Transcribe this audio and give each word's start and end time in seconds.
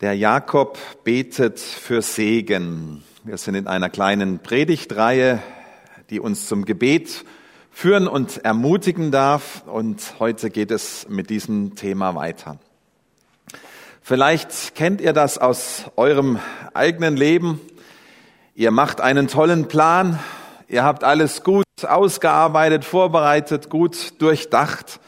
Der 0.00 0.14
Jakob 0.14 0.78
betet 1.04 1.60
für 1.60 2.00
Segen. 2.00 3.04
Wir 3.22 3.36
sind 3.36 3.54
in 3.54 3.66
einer 3.66 3.90
kleinen 3.90 4.38
Predigtreihe, 4.38 5.42
die 6.08 6.20
uns 6.20 6.48
zum 6.48 6.64
Gebet 6.64 7.26
führen 7.70 8.08
und 8.08 8.42
ermutigen 8.42 9.10
darf. 9.10 9.62
Und 9.66 10.14
heute 10.18 10.48
geht 10.48 10.70
es 10.70 11.06
mit 11.10 11.28
diesem 11.28 11.74
Thema 11.74 12.14
weiter. 12.14 12.58
Vielleicht 14.00 14.74
kennt 14.74 15.02
ihr 15.02 15.12
das 15.12 15.36
aus 15.36 15.84
eurem 15.96 16.38
eigenen 16.72 17.18
Leben. 17.18 17.60
Ihr 18.54 18.70
macht 18.70 19.02
einen 19.02 19.28
tollen 19.28 19.68
Plan. 19.68 20.18
Ihr 20.66 20.82
habt 20.82 21.04
alles 21.04 21.44
gut 21.44 21.66
ausgearbeitet, 21.86 22.86
vorbereitet, 22.86 23.68
gut 23.68 24.14
durchdacht. 24.22 24.98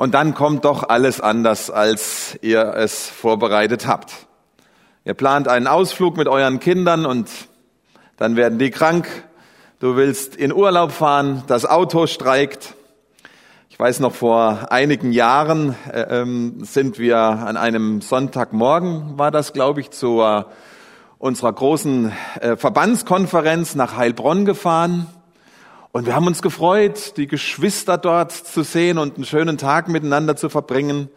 Und 0.00 0.14
dann 0.14 0.32
kommt 0.32 0.64
doch 0.64 0.88
alles 0.88 1.20
anders, 1.20 1.70
als 1.70 2.38
ihr 2.40 2.72
es 2.74 3.10
vorbereitet 3.10 3.86
habt. 3.86 4.10
Ihr 5.04 5.12
plant 5.12 5.46
einen 5.46 5.66
Ausflug 5.66 6.16
mit 6.16 6.26
euren 6.26 6.58
Kindern 6.58 7.04
und 7.04 7.28
dann 8.16 8.34
werden 8.34 8.58
die 8.58 8.70
krank. 8.70 9.06
Du 9.78 9.96
willst 9.96 10.36
in 10.36 10.54
Urlaub 10.54 10.92
fahren, 10.92 11.42
das 11.48 11.66
Auto 11.66 12.06
streikt. 12.06 12.76
Ich 13.68 13.78
weiß 13.78 14.00
noch, 14.00 14.14
vor 14.14 14.68
einigen 14.70 15.12
Jahren 15.12 15.76
äh, 15.92 16.22
ähm, 16.22 16.64
sind 16.64 16.98
wir 16.98 17.18
an 17.18 17.58
einem 17.58 18.00
Sonntagmorgen, 18.00 19.18
war 19.18 19.30
das, 19.30 19.52
glaube 19.52 19.82
ich, 19.82 19.90
zu 19.90 20.24
unserer 21.18 21.52
großen 21.52 22.10
äh, 22.40 22.56
Verbandskonferenz 22.56 23.74
nach 23.74 23.98
Heilbronn 23.98 24.46
gefahren. 24.46 25.08
Und 25.92 26.06
wir 26.06 26.14
haben 26.14 26.28
uns 26.28 26.40
gefreut, 26.40 27.16
die 27.16 27.26
Geschwister 27.26 27.98
dort 27.98 28.30
zu 28.30 28.62
sehen 28.62 28.96
und 28.96 29.16
einen 29.16 29.24
schönen 29.24 29.58
Tag 29.58 29.88
miteinander 29.88 30.36
zu 30.36 30.48
verbringen. 30.48 31.08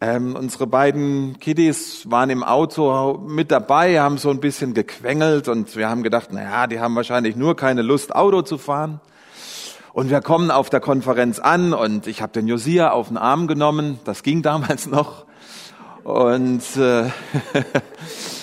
Ähm, 0.00 0.36
unsere 0.36 0.68
beiden 0.68 1.40
Kiddies 1.40 2.08
waren 2.08 2.30
im 2.30 2.44
Auto 2.44 3.18
mit 3.26 3.50
dabei, 3.50 4.00
haben 4.00 4.18
so 4.18 4.30
ein 4.30 4.38
bisschen 4.38 4.72
gequengelt 4.72 5.48
und 5.48 5.74
wir 5.74 5.88
haben 5.88 6.04
gedacht, 6.04 6.28
na 6.30 6.42
ja, 6.44 6.66
die 6.68 6.78
haben 6.78 6.94
wahrscheinlich 6.94 7.34
nur 7.34 7.56
keine 7.56 7.82
Lust, 7.82 8.14
Auto 8.14 8.42
zu 8.42 8.56
fahren. 8.56 9.00
Und 9.92 10.10
wir 10.10 10.20
kommen 10.20 10.52
auf 10.52 10.70
der 10.70 10.78
Konferenz 10.78 11.40
an 11.40 11.74
und 11.74 12.06
ich 12.06 12.22
habe 12.22 12.32
den 12.32 12.46
Josia 12.46 12.92
auf 12.92 13.08
den 13.08 13.16
Arm 13.16 13.48
genommen. 13.48 13.98
Das 14.04 14.22
ging 14.22 14.42
damals 14.42 14.86
noch. 14.86 15.24
Und 16.04 16.62
äh, 16.76 17.06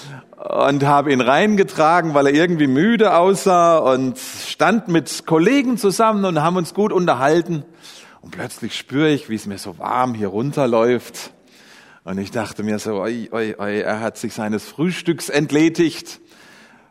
und 0.49 0.83
habe 0.83 1.11
ihn 1.11 1.21
reingetragen, 1.21 2.13
weil 2.13 2.27
er 2.27 2.33
irgendwie 2.33 2.67
müde 2.67 3.17
aussah 3.17 3.77
und 3.77 4.17
stand 4.17 4.87
mit 4.87 5.25
Kollegen 5.25 5.77
zusammen 5.77 6.23
und 6.23 6.41
haben 6.41 6.57
uns 6.57 6.73
gut 6.73 6.93
unterhalten. 6.93 7.65
Und 8.21 8.31
plötzlich 8.31 8.77
spüre 8.77 9.09
ich, 9.09 9.29
wie 9.29 9.35
es 9.35 9.47
mir 9.47 9.57
so 9.57 9.79
warm 9.79 10.13
hier 10.13 10.27
runterläuft. 10.27 11.31
Und 12.03 12.19
ich 12.19 12.29
dachte 12.29 12.61
mir 12.61 12.77
so, 12.77 12.95
oi, 12.95 13.29
oi, 13.31 13.55
oi, 13.57 13.79
er 13.79 13.99
hat 14.01 14.17
sich 14.17 14.33
seines 14.33 14.65
Frühstücks 14.65 15.29
entledigt. 15.29 16.21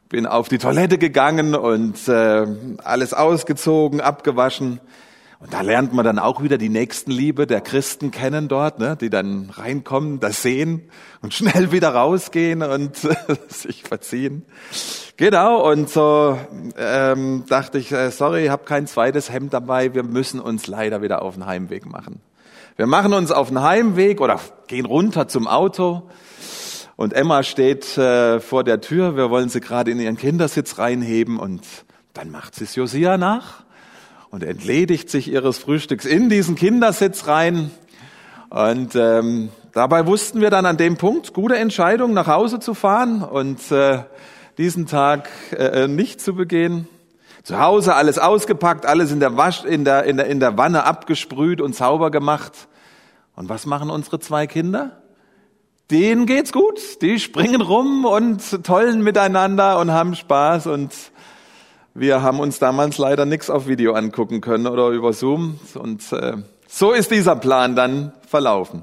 Bin 0.08 0.26
auf 0.26 0.48
die 0.48 0.58
Toilette 0.58 0.98
gegangen 0.98 1.54
und 1.54 2.08
äh, 2.08 2.46
alles 2.82 3.14
ausgezogen, 3.14 4.00
abgewaschen. 4.00 4.80
Und 5.44 5.52
da 5.52 5.60
lernt 5.60 5.92
man 5.92 6.06
dann 6.06 6.18
auch 6.18 6.42
wieder 6.42 6.56
die 6.56 6.70
Nächstenliebe 6.70 7.46
der 7.46 7.60
Christen 7.60 8.10
kennen 8.10 8.48
dort, 8.48 8.78
ne, 8.78 8.96
die 8.98 9.10
dann 9.10 9.50
reinkommen, 9.50 10.18
das 10.18 10.40
sehen 10.40 10.84
und 11.20 11.34
schnell 11.34 11.70
wieder 11.70 11.90
rausgehen 11.90 12.62
und 12.62 12.96
sich 13.48 13.82
verziehen. 13.82 14.46
Genau, 15.18 15.70
und 15.70 15.90
so 15.90 16.38
ähm, 16.78 17.44
dachte 17.46 17.76
ich, 17.76 17.92
äh, 17.92 18.10
sorry, 18.10 18.44
ich 18.44 18.50
habe 18.50 18.64
kein 18.64 18.86
zweites 18.86 19.30
Hemd 19.30 19.52
dabei, 19.52 19.92
wir 19.92 20.02
müssen 20.02 20.40
uns 20.40 20.66
leider 20.66 21.02
wieder 21.02 21.20
auf 21.20 21.34
den 21.34 21.44
Heimweg 21.44 21.84
machen. 21.84 22.22
Wir 22.76 22.86
machen 22.86 23.12
uns 23.12 23.30
auf 23.30 23.48
den 23.48 23.60
Heimweg 23.60 24.22
oder 24.22 24.40
gehen 24.66 24.86
runter 24.86 25.28
zum 25.28 25.46
Auto 25.46 26.08
und 26.96 27.12
Emma 27.12 27.42
steht 27.42 27.98
äh, 27.98 28.40
vor 28.40 28.64
der 28.64 28.80
Tür, 28.80 29.14
wir 29.14 29.28
wollen 29.28 29.50
sie 29.50 29.60
gerade 29.60 29.90
in 29.90 30.00
ihren 30.00 30.16
Kindersitz 30.16 30.78
reinheben 30.78 31.38
und 31.38 31.66
dann 32.14 32.30
macht 32.30 32.54
sie 32.54 32.64
es 32.64 32.74
Josia 32.76 33.18
nach 33.18 33.63
und 34.34 34.42
entledigt 34.42 35.08
sich 35.10 35.30
ihres 35.30 35.58
Frühstücks 35.58 36.04
in 36.04 36.28
diesen 36.28 36.56
Kindersitz 36.56 37.28
rein. 37.28 37.70
Und 38.50 38.96
ähm, 38.96 39.50
dabei 39.72 40.08
wussten 40.08 40.40
wir 40.40 40.50
dann 40.50 40.66
an 40.66 40.76
dem 40.76 40.96
Punkt, 40.96 41.32
gute 41.32 41.54
Entscheidung, 41.54 42.14
nach 42.14 42.26
Hause 42.26 42.58
zu 42.58 42.74
fahren 42.74 43.22
und 43.22 43.70
äh, 43.70 44.02
diesen 44.58 44.86
Tag 44.86 45.28
äh, 45.56 45.86
nicht 45.86 46.20
zu 46.20 46.34
begehen. 46.34 46.88
Zu 47.44 47.60
Hause 47.60 47.94
alles 47.94 48.18
ausgepackt, 48.18 48.86
alles 48.86 49.12
in 49.12 49.20
der, 49.20 49.36
Wasch, 49.36 49.64
in, 49.64 49.84
der, 49.84 50.02
in, 50.02 50.16
der, 50.16 50.26
in 50.26 50.40
der 50.40 50.58
Wanne 50.58 50.82
abgesprüht 50.82 51.60
und 51.60 51.76
sauber 51.76 52.10
gemacht. 52.10 52.66
Und 53.36 53.48
was 53.48 53.66
machen 53.66 53.88
unsere 53.88 54.18
zwei 54.18 54.48
Kinder? 54.48 55.00
Denen 55.92 56.26
geht's 56.26 56.52
gut. 56.52 56.80
Die 57.02 57.20
springen 57.20 57.60
rum 57.60 58.04
und 58.04 58.64
tollen 58.64 59.00
miteinander 59.00 59.78
und 59.78 59.92
haben 59.92 60.16
Spaß 60.16 60.66
und 60.66 60.92
wir 61.94 62.22
haben 62.22 62.40
uns 62.40 62.58
damals 62.58 62.98
leider 62.98 63.24
nichts 63.24 63.48
auf 63.48 63.68
Video 63.68 63.92
angucken 63.94 64.40
können 64.40 64.66
oder 64.66 64.88
über 64.88 65.12
Zoom. 65.12 65.60
Und 65.74 66.12
äh, 66.12 66.38
so 66.66 66.90
ist 66.90 67.12
dieser 67.12 67.36
Plan 67.36 67.76
dann 67.76 68.12
verlaufen. 68.26 68.82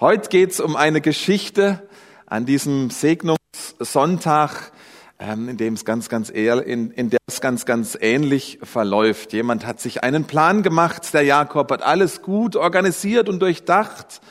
Heute 0.00 0.30
geht's 0.30 0.60
um 0.60 0.76
eine 0.76 1.02
Geschichte 1.02 1.86
an 2.24 2.46
diesem 2.46 2.88
Segnungssonntag, 2.88 4.72
ähm, 5.18 5.50
in 5.50 5.58
dem 5.58 5.74
es 5.74 5.84
ganz, 5.84 6.08
ganz 6.08 6.30
eher, 6.30 6.64
in, 6.66 6.90
in 6.90 7.10
der 7.10 7.20
es 7.26 7.42
ganz, 7.42 7.66
ganz 7.66 7.98
ähnlich 8.00 8.60
verläuft. 8.62 9.34
Jemand 9.34 9.66
hat 9.66 9.78
sich 9.78 10.02
einen 10.02 10.24
Plan 10.24 10.62
gemacht, 10.62 11.12
der 11.12 11.22
Jakob 11.22 11.70
hat 11.70 11.82
alles 11.82 12.22
gut 12.22 12.56
organisiert 12.56 13.28
und 13.28 13.40
durchdacht. 13.40 14.22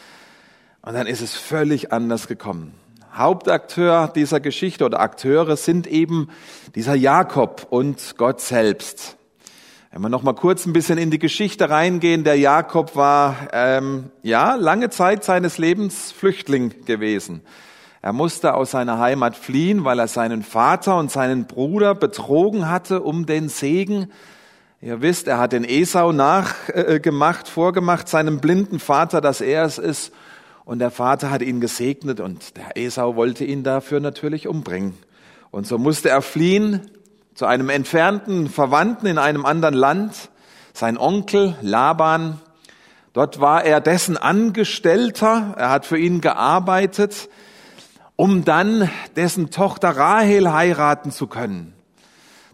Und 0.81 0.95
dann 0.95 1.05
ist 1.05 1.21
es 1.21 1.35
völlig 1.35 1.91
anders 1.91 2.27
gekommen. 2.27 2.73
Hauptakteur 3.13 4.11
dieser 4.15 4.39
Geschichte 4.39 4.85
oder 4.85 4.99
Akteure 4.99 5.57
sind 5.57 5.87
eben 5.87 6.29
dieser 6.75 6.95
Jakob 6.95 7.67
und 7.69 8.15
Gott 8.17 8.41
selbst. 8.41 9.17
Wenn 9.91 10.03
wir 10.03 10.09
noch 10.09 10.21
mal 10.21 10.35
kurz 10.35 10.67
ein 10.67 10.73
bisschen 10.73 10.99
in 10.99 11.09
die 11.09 11.17
Geschichte 11.17 11.69
reingehen, 11.69 12.23
der 12.23 12.37
Jakob 12.37 12.95
war 12.95 13.35
ähm, 13.53 14.11
ja 14.21 14.53
lange 14.53 14.91
Zeit 14.91 15.23
seines 15.23 15.57
Lebens 15.57 16.11
Flüchtling 16.11 16.85
gewesen. 16.85 17.41
Er 18.01 18.13
musste 18.13 18.53
aus 18.53 18.71
seiner 18.71 18.99
Heimat 18.99 19.35
fliehen, 19.35 19.83
weil 19.83 19.99
er 19.99 20.07
seinen 20.07 20.43
Vater 20.43 20.97
und 20.97 21.11
seinen 21.11 21.45
Bruder 21.45 21.95
betrogen 21.95 22.69
hatte 22.69 23.01
um 23.01 23.25
den 23.25 23.49
Segen. 23.49 24.11
Ihr 24.79 25.01
wisst, 25.01 25.27
er 25.27 25.39
hat 25.39 25.51
den 25.51 25.65
Esau 25.65 26.13
nachgemacht, 26.13 27.47
vorgemacht, 27.47 28.07
seinem 28.07 28.39
blinden 28.39 28.79
Vater, 28.79 29.19
dass 29.19 29.41
er 29.41 29.65
es 29.65 29.79
ist 29.79 30.13
und 30.69 30.77
der 30.77 30.91
Vater 30.91 31.31
hat 31.31 31.41
ihn 31.41 31.61
gesegnet 31.61 32.19
und 32.19 32.55
der 32.55 32.77
Esau 32.77 33.15
wollte 33.15 33.43
ihn 33.43 33.63
dafür 33.63 33.99
natürlich 33.99 34.47
umbringen. 34.47 34.95
Und 35.49 35.65
so 35.65 35.79
musste 35.79 36.09
er 36.09 36.21
fliehen 36.21 36.91
zu 37.33 37.47
einem 37.47 37.69
entfernten 37.69 38.47
Verwandten 38.47 39.07
in 39.07 39.17
einem 39.17 39.47
anderen 39.47 39.73
Land, 39.73 40.29
sein 40.73 40.99
Onkel 40.99 41.55
Laban. 41.63 42.39
Dort 43.13 43.41
war 43.41 43.63
er 43.63 43.81
dessen 43.81 44.15
Angestellter, 44.15 45.55
er 45.57 45.71
hat 45.71 45.87
für 45.87 45.97
ihn 45.97 46.21
gearbeitet, 46.21 47.29
um 48.15 48.45
dann 48.45 48.91
dessen 49.15 49.49
Tochter 49.49 49.97
Rahel 49.97 50.53
heiraten 50.53 51.09
zu 51.09 51.25
können. 51.25 51.73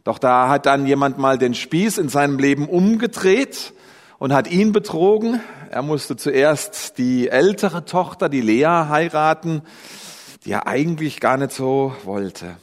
Doch 0.05 0.19
da 0.19 0.47
hat 0.47 0.65
dann 0.67 0.87
jemand 0.87 1.17
mal 1.17 1.37
den 1.37 1.53
Spieß 1.53 1.97
in 1.97 2.07
seinem 2.07 2.39
Leben 2.39 2.69
umgedreht 2.69 3.73
und 4.19 4.33
hat 4.33 4.49
ihn 4.49 4.71
betrogen. 4.71 5.41
Er 5.69 5.81
musste 5.81 6.15
zuerst 6.15 6.97
die 6.97 7.29
ältere 7.29 7.85
Tochter, 7.85 8.29
die 8.29 8.41
Lea, 8.41 8.87
heiraten, 8.89 9.61
die 10.45 10.51
er 10.51 10.67
eigentlich 10.67 11.19
gar 11.19 11.37
nicht 11.37 11.51
so 11.51 11.95
wollte. 12.03 12.55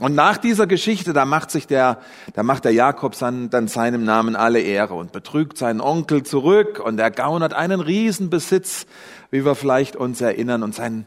Und 0.00 0.16
nach 0.16 0.38
dieser 0.38 0.66
Geschichte, 0.66 1.12
da 1.12 1.24
macht 1.24 1.52
sich 1.52 1.68
der, 1.68 2.00
da 2.34 2.42
macht 2.42 2.64
der 2.64 2.72
Jakob 2.72 3.16
dann 3.16 3.68
seinem 3.68 4.04
Namen 4.04 4.34
alle 4.34 4.60
Ehre 4.60 4.94
und 4.94 5.12
betrügt 5.12 5.56
seinen 5.56 5.80
Onkel 5.80 6.24
zurück 6.24 6.80
und 6.84 6.98
er 6.98 7.12
gaunert 7.12 7.54
einen 7.54 7.80
Riesenbesitz, 7.80 8.86
wie 9.30 9.44
wir 9.44 9.54
vielleicht 9.54 9.94
uns 9.94 10.20
erinnern 10.20 10.64
und 10.64 10.74
sein, 10.74 11.06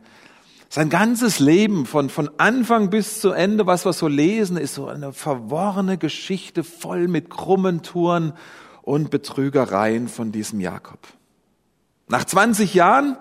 sein 0.70 0.90
ganzes 0.90 1.40
Leben 1.40 1.86
von, 1.86 2.10
von 2.10 2.30
Anfang 2.38 2.90
bis 2.90 3.20
zu 3.20 3.32
Ende, 3.32 3.68
was 3.68 3.84
wir 3.84 3.92
so 3.92 4.08
lesen, 4.08 4.56
ist 4.56 4.76
so 4.76 4.88
eine 4.88 5.12
verworrene 5.12 5.98
Geschichte 5.98 6.64
voll 6.64 7.10
mit 7.10 7.30
krummen 7.30 7.82
Touren 7.82 8.34
und 8.88 9.10
Betrügereien 9.12 10.08
von 10.08 10.32
diesem 10.32 10.62
Jakob. 10.62 11.00
Nach 12.08 12.24
20 12.24 12.74
Jahren 12.74 13.18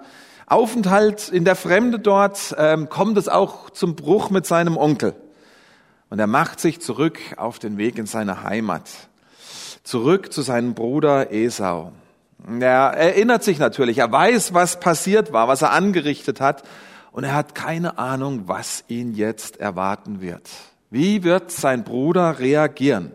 Aufenthalt 0.47 1.29
in 1.29 1.45
der 1.45 1.57
Fremde 1.57 1.99
dort 1.99 2.55
ähm, 2.57 2.89
kommt 2.89 3.19
es 3.19 3.29
auch 3.29 3.71
zum 3.71 3.97
Bruch 3.97 4.31
mit 4.31 4.47
seinem 4.47 4.77
Onkel. 4.77 5.17
Und 6.09 6.21
er 6.21 6.29
macht 6.29 6.61
sich 6.61 6.81
zurück 6.81 7.19
auf 7.37 7.59
den 7.59 7.79
Weg 7.79 7.99
in 7.99 8.07
seine 8.07 8.45
Heimat. 8.45 8.89
Zurück 9.83 10.33
zu 10.33 10.43
seinem 10.43 10.75
Bruder 10.75 11.33
Esau. 11.33 11.91
Er 12.61 12.93
erinnert 12.93 13.43
sich 13.43 13.59
natürlich, 13.59 13.99
er 13.99 14.13
weiß, 14.13 14.55
was 14.55 14.79
passiert 14.79 15.33
war, 15.33 15.49
was 15.49 15.63
er 15.63 15.73
angerichtet 15.73 16.41
hat. 16.41 16.63
Und 17.11 17.25
er 17.25 17.35
hat 17.35 17.57
keine 17.57 17.99
Ahnung, 17.99 18.43
was 18.47 18.85
ihn 18.87 19.15
jetzt 19.15 19.59
erwarten 19.59 20.21
wird. 20.21 20.49
Wie 20.91 21.25
wird 21.25 21.51
sein 21.51 21.83
Bruder 21.83 22.39
reagieren? 22.39 23.11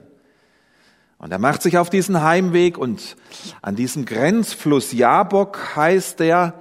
Und 1.22 1.32
er 1.32 1.38
macht 1.38 1.62
sich 1.62 1.78
auf 1.78 1.92
diesen 1.92 2.24
Heimweg 2.24 2.80
und 2.80 3.16
an 3.62 3.76
diesem 3.76 4.06
Grenzfluss 4.06 4.92
Jabok 4.92 5.76
heißt 5.76 6.20
der, 6.20 6.56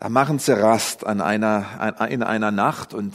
da 0.00 0.10
machen 0.10 0.38
sie 0.38 0.52
Rast 0.52 1.06
an 1.06 1.22
einer, 1.22 1.94
in 2.10 2.22
einer 2.22 2.50
Nacht 2.50 2.92
und 2.92 3.14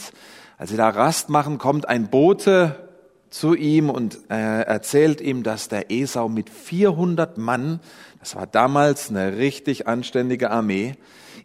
als 0.58 0.72
sie 0.72 0.76
da 0.76 0.90
Rast 0.90 1.30
machen, 1.30 1.60
kommt 1.60 1.88
ein 1.88 2.10
Bote 2.10 2.90
zu 3.30 3.54
ihm 3.54 3.92
und 3.92 4.18
äh, 4.32 4.64
erzählt 4.64 5.22
ihm, 5.22 5.44
dass 5.44 5.70
der 5.70 5.92
Esau 5.92 6.30
mit 6.30 6.50
400 6.50 7.38
Mann, 7.38 7.80
das 8.20 8.36
war 8.36 8.48
damals 8.48 9.12
eine 9.12 9.38
richtig 9.38 9.86
anständige 9.86 10.50
Armee, 10.50 10.96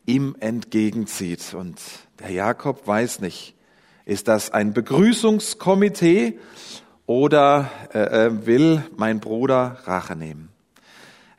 ihm 0.07 0.35
entgegenzieht. 0.41 1.53
Und 1.53 1.79
der 2.21 2.31
Jakob 2.31 2.87
weiß 2.87 3.21
nicht, 3.21 3.55
ist 4.07 4.29
das 4.29 4.51
ein 4.51 4.73
Begrüßungskomitee 4.73 6.39
oder 7.07 7.71
äh, 7.93 8.27
äh 8.27 8.47
will 8.47 8.85
mein 8.97 9.21
Bruder 9.21 9.79
Rache 9.85 10.17
nehmen? 10.17 10.49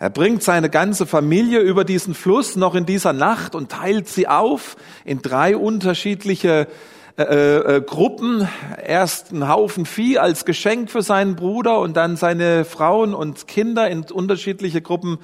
Er 0.04 0.10
bringt 0.10 0.44
seine 0.44 0.70
ganze 0.70 1.06
Familie 1.06 1.60
über 1.60 1.86
diesen 1.86 2.14
Fluss 2.14 2.58
noch 2.58 2.76
in 2.76 2.86
dieser 2.86 3.14
Nacht 3.14 3.56
und 3.56 3.72
teilt 3.72 4.10
sie 4.10 4.28
auf 4.28 4.76
in 5.06 5.22
drei 5.22 5.56
unterschiedliche 5.56 6.68
äh, 7.16 7.24
äh, 7.24 7.82
Gruppen. 7.82 8.48
Erst 8.86 9.32
ein 9.32 9.48
Haufen 9.48 9.86
Vieh 9.86 10.18
als 10.18 10.46
Geschenk 10.46 10.92
für 10.92 11.04
seinen 11.04 11.36
Bruder 11.36 11.80
und 11.80 11.96
dann 11.96 12.18
seine 12.18 12.66
Frauen 12.66 13.14
und 13.14 13.48
Kinder 13.48 13.90
in 13.90 14.04
unterschiedliche 14.04 14.82
Gruppen. 14.82 15.20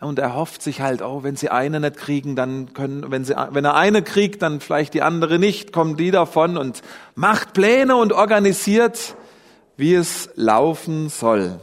Und 0.00 0.18
er 0.18 0.34
hofft 0.34 0.62
sich 0.62 0.80
halt, 0.80 1.02
oh, 1.02 1.22
wenn 1.22 1.36
sie 1.36 1.50
eine 1.50 1.80
nicht 1.80 1.96
kriegen, 1.96 2.34
dann 2.34 2.72
können, 2.72 3.10
wenn 3.10 3.24
sie, 3.24 3.34
wenn 3.50 3.64
er 3.64 3.74
eine 3.74 4.02
kriegt, 4.02 4.42
dann 4.42 4.60
vielleicht 4.60 4.94
die 4.94 5.02
andere 5.02 5.38
nicht, 5.38 5.72
kommen 5.72 5.96
die 5.96 6.10
davon 6.10 6.56
und 6.56 6.82
macht 7.14 7.52
Pläne 7.52 7.94
und 7.94 8.12
organisiert, 8.12 9.14
wie 9.78 9.94
es 9.94 10.28
laufen 10.34 11.08
soll. 11.08 11.58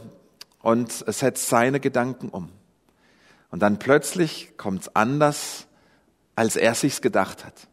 Und 0.62 0.90
setzt 0.90 1.48
seine 1.48 1.78
Gedanken 1.78 2.28
um. 2.28 2.48
Und 3.52 3.60
dann 3.60 3.78
plötzlich 3.78 4.54
kommt's 4.56 4.90
anders, 4.96 5.68
als 6.34 6.56
er 6.56 6.74
sich's 6.74 7.00
gedacht 7.00 7.44
hat. 7.44 7.68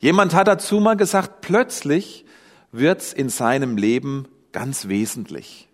Jemand 0.00 0.34
hat 0.34 0.48
dazu 0.48 0.80
mal 0.80 0.96
gesagt, 0.96 1.42
plötzlich 1.42 2.24
wird's 2.72 3.12
in 3.12 3.28
seinem 3.28 3.76
Leben 3.76 4.26
ganz 4.50 4.88
wesentlich. 4.88 5.68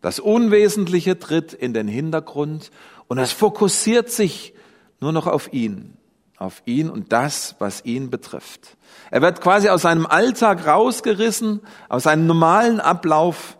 Das 0.00 0.18
Unwesentliche 0.18 1.18
tritt 1.18 1.52
in 1.52 1.74
den 1.74 1.88
Hintergrund 1.88 2.70
und 3.08 3.18
es 3.18 3.32
fokussiert 3.32 4.10
sich 4.10 4.54
nur 5.00 5.12
noch 5.12 5.26
auf 5.26 5.52
ihn, 5.52 5.95
auf 6.38 6.62
ihn 6.66 6.90
und 6.90 7.12
das, 7.12 7.56
was 7.58 7.84
ihn 7.84 8.10
betrifft. 8.10 8.76
Er 9.10 9.22
wird 9.22 9.40
quasi 9.40 9.68
aus 9.68 9.82
seinem 9.82 10.06
Alltag 10.06 10.66
rausgerissen, 10.66 11.60
aus 11.88 12.04
seinem 12.04 12.26
normalen 12.26 12.80
Ablauf 12.80 13.56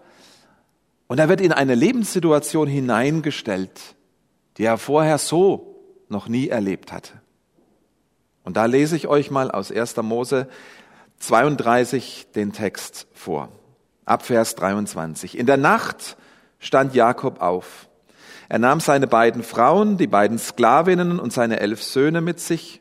und 1.06 1.18
er 1.18 1.28
wird 1.28 1.40
in 1.40 1.52
eine 1.52 1.74
Lebenssituation 1.74 2.68
hineingestellt, 2.68 3.80
die 4.56 4.64
er 4.64 4.78
vorher 4.78 5.18
so 5.18 5.76
noch 6.08 6.28
nie 6.28 6.48
erlebt 6.48 6.92
hatte. 6.92 7.12
Und 8.44 8.56
da 8.56 8.66
lese 8.66 8.96
ich 8.96 9.08
euch 9.08 9.30
mal 9.30 9.50
aus 9.50 9.72
1. 9.72 9.96
Mose 9.98 10.48
32 11.18 12.28
den 12.34 12.52
Text 12.52 13.06
vor. 13.12 13.48
Ab 14.04 14.24
Vers 14.24 14.54
23. 14.54 15.36
In 15.36 15.46
der 15.46 15.56
Nacht 15.56 16.16
stand 16.58 16.94
Jakob 16.94 17.40
auf. 17.40 17.88
Er 18.48 18.58
nahm 18.58 18.80
seine 18.80 19.06
beiden 19.06 19.42
Frauen, 19.42 19.96
die 19.96 20.06
beiden 20.06 20.38
Sklavinnen 20.38 21.18
und 21.18 21.32
seine 21.32 21.60
elf 21.60 21.82
Söhne 21.82 22.20
mit 22.20 22.40
sich 22.40 22.80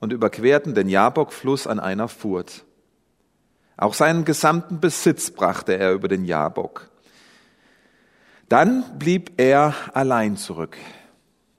und 0.00 0.12
überquerten 0.12 0.74
den 0.74 0.88
Jabok-Fluss 0.88 1.66
an 1.66 1.80
einer 1.80 2.08
Furt. 2.08 2.64
Auch 3.76 3.94
seinen 3.94 4.24
gesamten 4.24 4.80
Besitz 4.80 5.30
brachte 5.30 5.76
er 5.76 5.92
über 5.92 6.08
den 6.08 6.24
Jabok. 6.24 6.88
Dann 8.48 8.84
blieb 8.98 9.32
er 9.38 9.74
allein 9.92 10.36
zurück. 10.36 10.76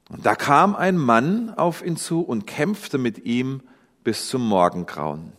Und 0.10 0.26
da 0.26 0.36
kam 0.36 0.76
ein 0.76 0.98
Mann 0.98 1.54
auf 1.56 1.84
ihn 1.84 1.98
zu 1.98 2.22
und 2.22 2.46
kämpfte 2.46 2.98
mit 2.98 3.26
ihm 3.26 3.62
bis 4.04 4.30
zum 4.30 4.48
Morgengrauen. 4.48 5.34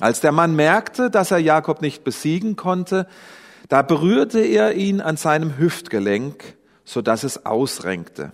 Als 0.00 0.20
der 0.20 0.32
Mann 0.32 0.56
merkte, 0.56 1.10
dass 1.10 1.30
er 1.30 1.38
Jakob 1.38 1.82
nicht 1.82 2.02
besiegen 2.02 2.56
konnte, 2.56 3.06
da 3.68 3.82
berührte 3.82 4.40
er 4.40 4.74
ihn 4.74 5.00
an 5.00 5.16
seinem 5.16 5.56
Hüftgelenk, 5.56 6.56
so 6.84 7.02
dass 7.02 7.24
es 7.24 7.46
ausrenkte. 7.46 8.32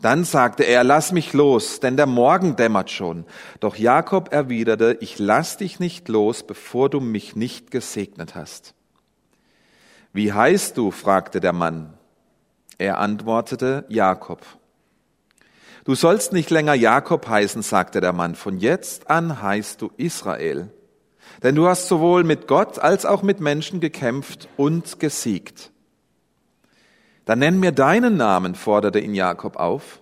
Dann 0.00 0.24
sagte 0.24 0.62
er, 0.62 0.82
lass 0.82 1.12
mich 1.12 1.34
los, 1.34 1.80
denn 1.80 1.96
der 1.96 2.06
Morgen 2.06 2.56
dämmert 2.56 2.90
schon. 2.90 3.26
Doch 3.60 3.76
Jakob 3.76 4.32
erwiderte, 4.32 4.96
ich 5.00 5.18
lass 5.18 5.58
dich 5.58 5.78
nicht 5.78 6.08
los, 6.08 6.42
bevor 6.42 6.88
du 6.88 7.00
mich 7.00 7.36
nicht 7.36 7.70
gesegnet 7.70 8.34
hast. 8.34 8.74
Wie 10.12 10.32
heißt 10.32 10.76
du? 10.78 10.90
fragte 10.90 11.40
der 11.40 11.52
Mann. 11.52 11.94
Er 12.78 12.98
antwortete, 12.98 13.84
Jakob. 13.88 14.40
Du 15.84 15.94
sollst 15.94 16.32
nicht 16.32 16.48
länger 16.48 16.74
Jakob 16.74 17.28
heißen, 17.28 17.62
sagte 17.62 18.00
der 18.00 18.14
Mann, 18.14 18.34
von 18.34 18.58
jetzt 18.58 19.10
an 19.10 19.42
heißt 19.42 19.82
du 19.82 19.90
Israel. 19.98 20.72
Denn 21.42 21.54
du 21.54 21.68
hast 21.68 21.88
sowohl 21.88 22.24
mit 22.24 22.46
Gott 22.48 22.78
als 22.78 23.04
auch 23.04 23.22
mit 23.22 23.40
Menschen 23.40 23.80
gekämpft 23.80 24.48
und 24.56 24.98
gesiegt. 24.98 25.72
Dann 27.24 27.38
nenn 27.38 27.60
mir 27.60 27.72
deinen 27.72 28.16
Namen, 28.16 28.54
forderte 28.54 29.00
ihn 29.00 29.14
Jakob 29.14 29.56
auf. 29.56 30.00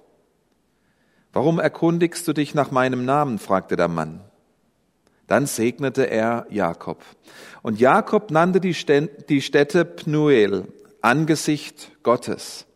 Warum 1.32 1.58
erkundigst 1.58 2.26
du 2.26 2.32
dich 2.32 2.54
nach 2.54 2.70
meinem 2.70 3.04
Namen? 3.04 3.38
fragte 3.38 3.76
der 3.76 3.88
Mann. 3.88 4.20
Dann 5.26 5.46
segnete 5.46 6.04
er 6.04 6.46
Jakob. 6.48 7.04
Und 7.62 7.78
Jakob 7.78 8.30
nannte 8.30 8.60
die 8.60 8.72
Stätte 9.42 9.84
Pnuel, 9.84 10.68
Angesicht 11.02 11.92
Gottes. 12.02 12.66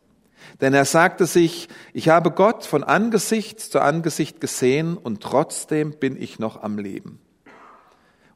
Denn 0.60 0.74
er 0.74 0.84
sagte 0.84 1.26
sich, 1.26 1.68
ich 1.92 2.08
habe 2.08 2.30
Gott 2.30 2.64
von 2.64 2.84
Angesicht 2.84 3.58
zu 3.58 3.80
Angesicht 3.80 4.40
gesehen 4.40 4.96
und 4.96 5.22
trotzdem 5.22 5.98
bin 5.98 6.20
ich 6.20 6.38
noch 6.38 6.62
am 6.62 6.78
Leben. 6.78 7.20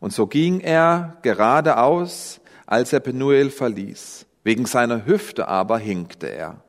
Und 0.00 0.12
so 0.12 0.26
ging 0.26 0.61
er 0.61 1.19
geradeaus, 1.23 2.41
als 2.67 2.93
er 2.93 3.00
Penuel 3.00 3.50
verließ. 3.50 4.25
Wegen 4.46 4.64
seiner 4.64 5.06
Hüfte 5.06 5.48
aber 5.48 5.76
hinkte 5.76 6.28
er. 6.28 6.62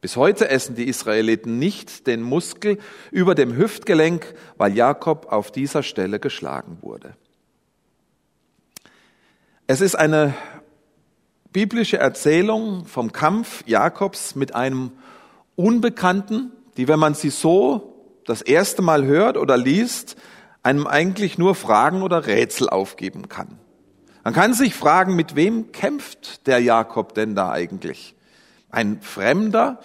Bis 0.00 0.16
heute 0.16 0.48
essen 0.48 0.74
die 0.74 0.88
Israeliten 0.88 1.60
nicht 1.60 2.08
den 2.08 2.20
Muskel 2.20 2.78
über 3.12 3.36
dem 3.36 3.56
Hüftgelenk, 3.56 4.34
weil 4.56 4.74
Jakob 4.76 5.30
auf 5.30 5.52
dieser 5.52 5.84
Stelle 5.84 6.18
geschlagen 6.18 6.78
wurde. 6.80 7.14
Es 9.68 9.80
ist 9.80 9.94
eine 9.94 10.34
biblische 11.52 11.96
Erzählung 11.96 12.86
vom 12.86 13.12
Kampf 13.12 13.62
Jakobs 13.68 14.34
mit 14.34 14.56
einem 14.56 14.90
Unbekannten, 15.54 16.50
die, 16.76 16.88
wenn 16.88 16.98
man 16.98 17.14
sie 17.14 17.30
so 17.30 18.18
das 18.24 18.42
erste 18.42 18.82
Mal 18.82 19.04
hört 19.04 19.36
oder 19.36 19.56
liest, 19.56 20.16
einem 20.64 20.88
eigentlich 20.88 21.38
nur 21.38 21.54
Fragen 21.54 22.02
oder 22.02 22.26
Rätsel 22.26 22.68
aufgeben 22.68 23.28
kann. 23.28 23.61
Man 24.24 24.34
kann 24.34 24.54
sich 24.54 24.74
fragen, 24.74 25.16
mit 25.16 25.34
wem 25.34 25.72
kämpft 25.72 26.46
der 26.46 26.60
Jakob 26.60 27.14
denn 27.14 27.34
da 27.34 27.50
eigentlich? 27.50 28.14
Ein 28.70 29.02
Fremder? 29.02 29.80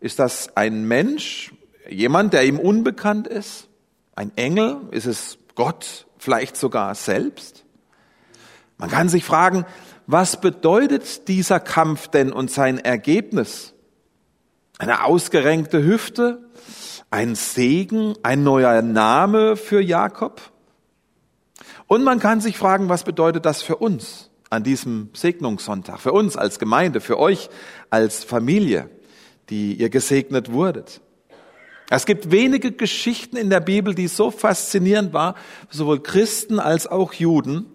Ist 0.00 0.18
das 0.18 0.56
ein 0.56 0.88
Mensch? 0.88 1.52
Jemand, 1.88 2.32
der 2.32 2.44
ihm 2.44 2.58
unbekannt 2.58 3.26
ist? 3.26 3.68
Ein 4.14 4.32
Engel? 4.36 4.80
Ist 4.92 5.06
es 5.06 5.38
Gott 5.54 6.06
vielleicht 6.18 6.56
sogar 6.56 6.94
selbst? 6.94 7.64
Man 8.78 8.90
kann 8.90 9.08
sich 9.08 9.24
fragen, 9.24 9.66
was 10.06 10.40
bedeutet 10.40 11.28
dieser 11.28 11.60
Kampf 11.60 12.08
denn 12.08 12.32
und 12.32 12.50
sein 12.50 12.78
Ergebnis? 12.78 13.74
Eine 14.78 15.04
ausgerenkte 15.04 15.82
Hüfte, 15.82 16.48
ein 17.10 17.34
Segen, 17.34 18.14
ein 18.22 18.42
neuer 18.42 18.82
Name 18.82 19.56
für 19.56 19.80
Jakob? 19.80 20.40
Und 21.86 22.04
man 22.04 22.18
kann 22.18 22.40
sich 22.40 22.58
fragen, 22.58 22.88
was 22.88 23.04
bedeutet 23.04 23.46
das 23.46 23.62
für 23.62 23.76
uns 23.76 24.30
an 24.50 24.62
diesem 24.62 25.10
Segnungssonntag, 25.12 26.00
für 26.00 26.12
uns 26.12 26.36
als 26.36 26.58
Gemeinde, 26.58 27.00
für 27.00 27.18
euch 27.18 27.48
als 27.90 28.24
Familie, 28.24 28.90
die 29.50 29.74
ihr 29.74 29.90
gesegnet 29.90 30.52
wurdet? 30.52 31.00
Es 31.88 32.04
gibt 32.04 32.32
wenige 32.32 32.72
Geschichten 32.72 33.36
in 33.36 33.48
der 33.48 33.60
Bibel, 33.60 33.94
die 33.94 34.08
so 34.08 34.32
faszinierend 34.32 35.12
waren, 35.12 35.36
sowohl 35.70 36.02
Christen 36.02 36.58
als 36.58 36.88
auch 36.88 37.12
Juden, 37.12 37.66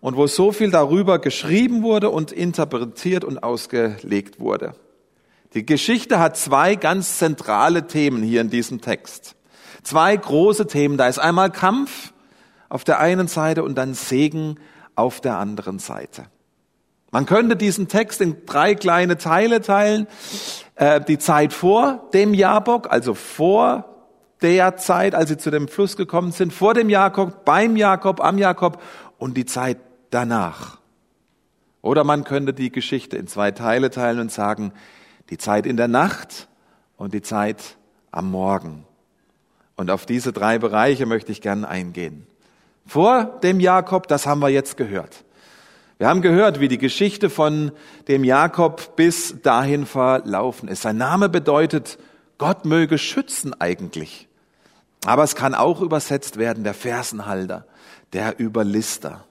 und 0.00 0.16
wo 0.16 0.26
so 0.26 0.52
viel 0.52 0.70
darüber 0.70 1.18
geschrieben 1.18 1.82
wurde 1.82 2.10
und 2.10 2.32
interpretiert 2.32 3.24
und 3.24 3.42
ausgelegt 3.42 4.40
wurde. 4.40 4.74
Die 5.54 5.64
Geschichte 5.64 6.18
hat 6.18 6.36
zwei 6.36 6.74
ganz 6.74 7.18
zentrale 7.18 7.86
Themen 7.86 8.22
hier 8.22 8.40
in 8.40 8.50
diesem 8.50 8.80
Text. 8.80 9.34
Zwei 9.82 10.16
große 10.16 10.66
Themen. 10.66 10.98
Da 10.98 11.08
ist 11.08 11.18
einmal 11.18 11.50
Kampf 11.50 12.12
auf 12.68 12.84
der 12.84 12.98
einen 13.00 13.28
Seite 13.28 13.62
und 13.62 13.76
dann 13.76 13.94
Segen 13.94 14.58
auf 14.94 15.20
der 15.20 15.38
anderen 15.38 15.78
Seite. 15.78 16.26
Man 17.10 17.24
könnte 17.24 17.56
diesen 17.56 17.88
Text 17.88 18.20
in 18.20 18.44
drei 18.44 18.74
kleine 18.74 19.16
Teile 19.16 19.60
teilen. 19.60 20.06
Äh, 20.74 21.00
die 21.00 21.18
Zeit 21.18 21.52
vor 21.52 22.08
dem 22.12 22.34
Jabok, 22.34 22.92
also 22.92 23.14
vor 23.14 23.96
der 24.42 24.76
Zeit, 24.76 25.14
als 25.14 25.30
sie 25.30 25.38
zu 25.38 25.50
dem 25.50 25.68
Fluss 25.68 25.96
gekommen 25.96 26.32
sind, 26.32 26.52
vor 26.52 26.74
dem 26.74 26.90
Jakob, 26.90 27.44
beim 27.44 27.76
Jakob, 27.76 28.20
am 28.20 28.38
Jakob 28.38 28.80
und 29.18 29.36
die 29.36 29.46
Zeit 29.46 29.78
danach. 30.10 30.78
Oder 31.80 32.04
man 32.04 32.24
könnte 32.24 32.52
die 32.52 32.70
Geschichte 32.70 33.16
in 33.16 33.26
zwei 33.26 33.50
Teile 33.50 33.90
teilen 33.90 34.20
und 34.20 34.30
sagen, 34.30 34.72
die 35.30 35.38
Zeit 35.38 35.66
in 35.66 35.76
der 35.76 35.88
Nacht 35.88 36.48
und 36.96 37.14
die 37.14 37.22
Zeit 37.22 37.76
am 38.10 38.30
Morgen. 38.30 38.84
Und 39.76 39.90
auf 39.90 40.06
diese 40.06 40.32
drei 40.32 40.58
Bereiche 40.58 41.06
möchte 41.06 41.32
ich 41.32 41.40
gerne 41.40 41.68
eingehen. 41.68 42.26
Vor 42.88 43.38
dem 43.42 43.60
Jakob, 43.60 44.08
das 44.08 44.26
haben 44.26 44.40
wir 44.40 44.48
jetzt 44.48 44.78
gehört. 44.78 45.24
Wir 45.98 46.08
haben 46.08 46.22
gehört, 46.22 46.58
wie 46.58 46.68
die 46.68 46.78
Geschichte 46.78 47.28
von 47.28 47.70
dem 48.08 48.24
Jakob 48.24 48.96
bis 48.96 49.42
dahin 49.42 49.84
verlaufen 49.84 50.70
ist. 50.70 50.82
Sein 50.82 50.96
Name 50.96 51.28
bedeutet, 51.28 51.98
Gott 52.38 52.64
möge 52.64 52.96
schützen 52.96 53.52
eigentlich. 53.60 54.26
Aber 55.04 55.22
es 55.22 55.36
kann 55.36 55.54
auch 55.54 55.82
übersetzt 55.82 56.38
werden, 56.38 56.64
der 56.64 56.72
Fersenhalter, 56.72 57.66
der 58.14 58.40
Überlister. 58.40 59.24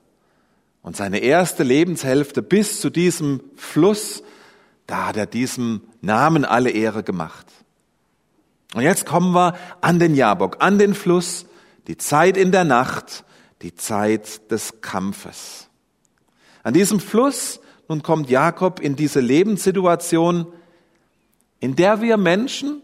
Und 0.84 0.96
seine 0.96 1.20
erste 1.20 1.64
Lebenshälfte 1.64 2.44
bis 2.44 2.80
zu 2.80 2.92
diesem 2.92 3.42
Fluss, 3.56 4.22
da 4.86 5.08
hat 5.08 5.18
er 5.18 5.26
diesem 5.26 5.82
Namen 6.02 6.46
alle 6.46 6.70
Ehre 6.70 7.02
gemacht. 7.02 7.48
Und 8.76 8.84
jetzt 8.84 9.08
kommen 9.08 9.34
wir 9.34 9.56
an 9.82 9.98
den 9.98 10.14
Jabok, 10.14 10.58
an 10.60 10.78
den 10.78 10.94
Fluss, 10.94 11.48
die 11.88 11.98
Zeit 11.98 12.38
in 12.38 12.52
der 12.52 12.64
Nacht, 12.64 13.24
die 13.62 13.76
Zeit 13.76 14.52
des 14.52 14.82
Kampfes. 14.82 15.70
An 16.64 16.74
diesem 16.74 17.00
Fluss 17.00 17.60
nun 17.88 18.04
kommt 18.04 18.30
Jakob 18.30 18.80
in 18.80 18.96
diese 18.96 19.20
Lebenssituation, 19.20 20.48
in 21.60 21.76
der 21.76 22.02
wir 22.02 22.18
Menschen 22.18 22.82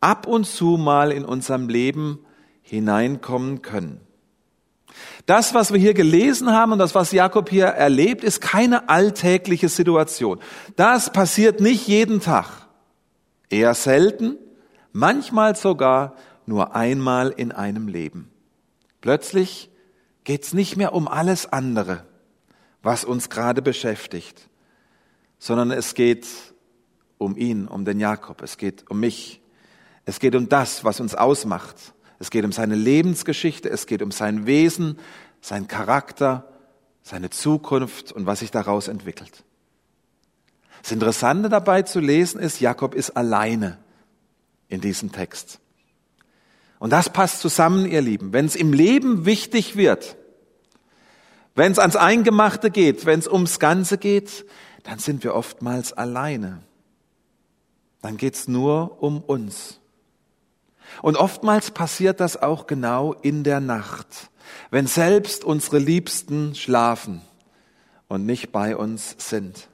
ab 0.00 0.26
und 0.26 0.44
zu 0.44 0.76
mal 0.76 1.12
in 1.12 1.24
unserem 1.24 1.68
Leben 1.68 2.18
hineinkommen 2.62 3.62
können. 3.62 4.00
Das, 5.26 5.54
was 5.54 5.72
wir 5.72 5.80
hier 5.80 5.94
gelesen 5.94 6.52
haben 6.52 6.72
und 6.72 6.78
das, 6.78 6.94
was 6.94 7.12
Jakob 7.12 7.48
hier 7.48 7.66
erlebt, 7.66 8.22
ist 8.22 8.40
keine 8.40 8.88
alltägliche 8.88 9.68
Situation. 9.68 10.38
Das 10.76 11.10
passiert 11.12 11.60
nicht 11.60 11.88
jeden 11.88 12.20
Tag. 12.20 12.68
Eher 13.48 13.74
selten, 13.74 14.36
manchmal 14.92 15.56
sogar 15.56 16.16
nur 16.46 16.76
einmal 16.76 17.30
in 17.30 17.52
einem 17.52 17.88
Leben. 17.88 18.30
Plötzlich 19.00 19.70
geht's 20.24 20.52
nicht 20.52 20.76
mehr 20.76 20.94
um 20.94 21.08
alles 21.08 21.46
andere, 21.46 22.04
was 22.82 23.04
uns 23.04 23.30
gerade 23.30 23.62
beschäftigt, 23.62 24.48
sondern 25.38 25.70
es 25.70 25.94
geht 25.94 26.26
um 27.18 27.36
ihn, 27.36 27.68
um 27.68 27.84
den 27.84 28.00
Jakob, 28.00 28.42
es 28.42 28.56
geht 28.56 28.90
um 28.90 29.00
mich, 29.00 29.40
es 30.04 30.18
geht 30.18 30.34
um 30.34 30.48
das, 30.48 30.84
was 30.84 31.00
uns 31.00 31.14
ausmacht. 31.14 31.94
Es 32.18 32.30
geht 32.30 32.44
um 32.44 32.52
seine 32.52 32.74
Lebensgeschichte, 32.74 33.68
es 33.68 33.86
geht 33.86 34.00
um 34.00 34.10
sein 34.10 34.46
Wesen, 34.46 34.98
sein 35.40 35.68
Charakter, 35.68 36.48
seine 37.02 37.30
Zukunft 37.30 38.12
und 38.12 38.26
was 38.26 38.38
sich 38.38 38.50
daraus 38.50 38.88
entwickelt. 38.88 39.44
Das 40.82 40.92
Interessante 40.92 41.48
dabei 41.48 41.82
zu 41.82 42.00
lesen 42.00 42.40
ist, 42.40 42.60
Jakob 42.60 42.94
ist 42.94 43.10
alleine 43.10 43.78
in 44.68 44.80
diesem 44.80 45.12
Text. 45.12 45.60
Und 46.84 46.90
das 46.90 47.08
passt 47.08 47.40
zusammen, 47.40 47.90
ihr 47.90 48.02
Lieben. 48.02 48.34
Wenn 48.34 48.44
es 48.44 48.56
im 48.56 48.74
Leben 48.74 49.24
wichtig 49.24 49.74
wird, 49.74 50.18
wenn 51.54 51.72
es 51.72 51.78
ans 51.78 51.96
Eingemachte 51.96 52.70
geht, 52.70 53.06
wenn 53.06 53.20
es 53.20 53.26
ums 53.26 53.58
Ganze 53.58 53.96
geht, 53.96 54.44
dann 54.82 54.98
sind 54.98 55.24
wir 55.24 55.34
oftmals 55.34 55.94
alleine. 55.94 56.60
Dann 58.02 58.18
geht's 58.18 58.48
nur 58.48 59.02
um 59.02 59.22
uns. 59.22 59.80
Und 61.00 61.16
oftmals 61.16 61.70
passiert 61.70 62.20
das 62.20 62.42
auch 62.42 62.66
genau 62.66 63.14
in 63.14 63.44
der 63.44 63.60
Nacht, 63.60 64.28
wenn 64.70 64.86
selbst 64.86 65.42
unsere 65.42 65.78
Liebsten 65.78 66.54
schlafen 66.54 67.22
und 68.08 68.26
nicht 68.26 68.52
bei 68.52 68.76
uns 68.76 69.16
sind. 69.16 69.68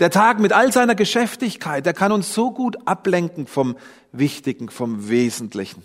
Der 0.00 0.10
Tag 0.10 0.38
mit 0.38 0.52
all 0.52 0.72
seiner 0.72 0.94
Geschäftigkeit, 0.94 1.86
der 1.86 1.94
kann 1.94 2.12
uns 2.12 2.34
so 2.34 2.50
gut 2.50 2.76
ablenken 2.86 3.46
vom 3.46 3.76
Wichtigen, 4.12 4.68
vom 4.68 5.08
Wesentlichen. 5.08 5.82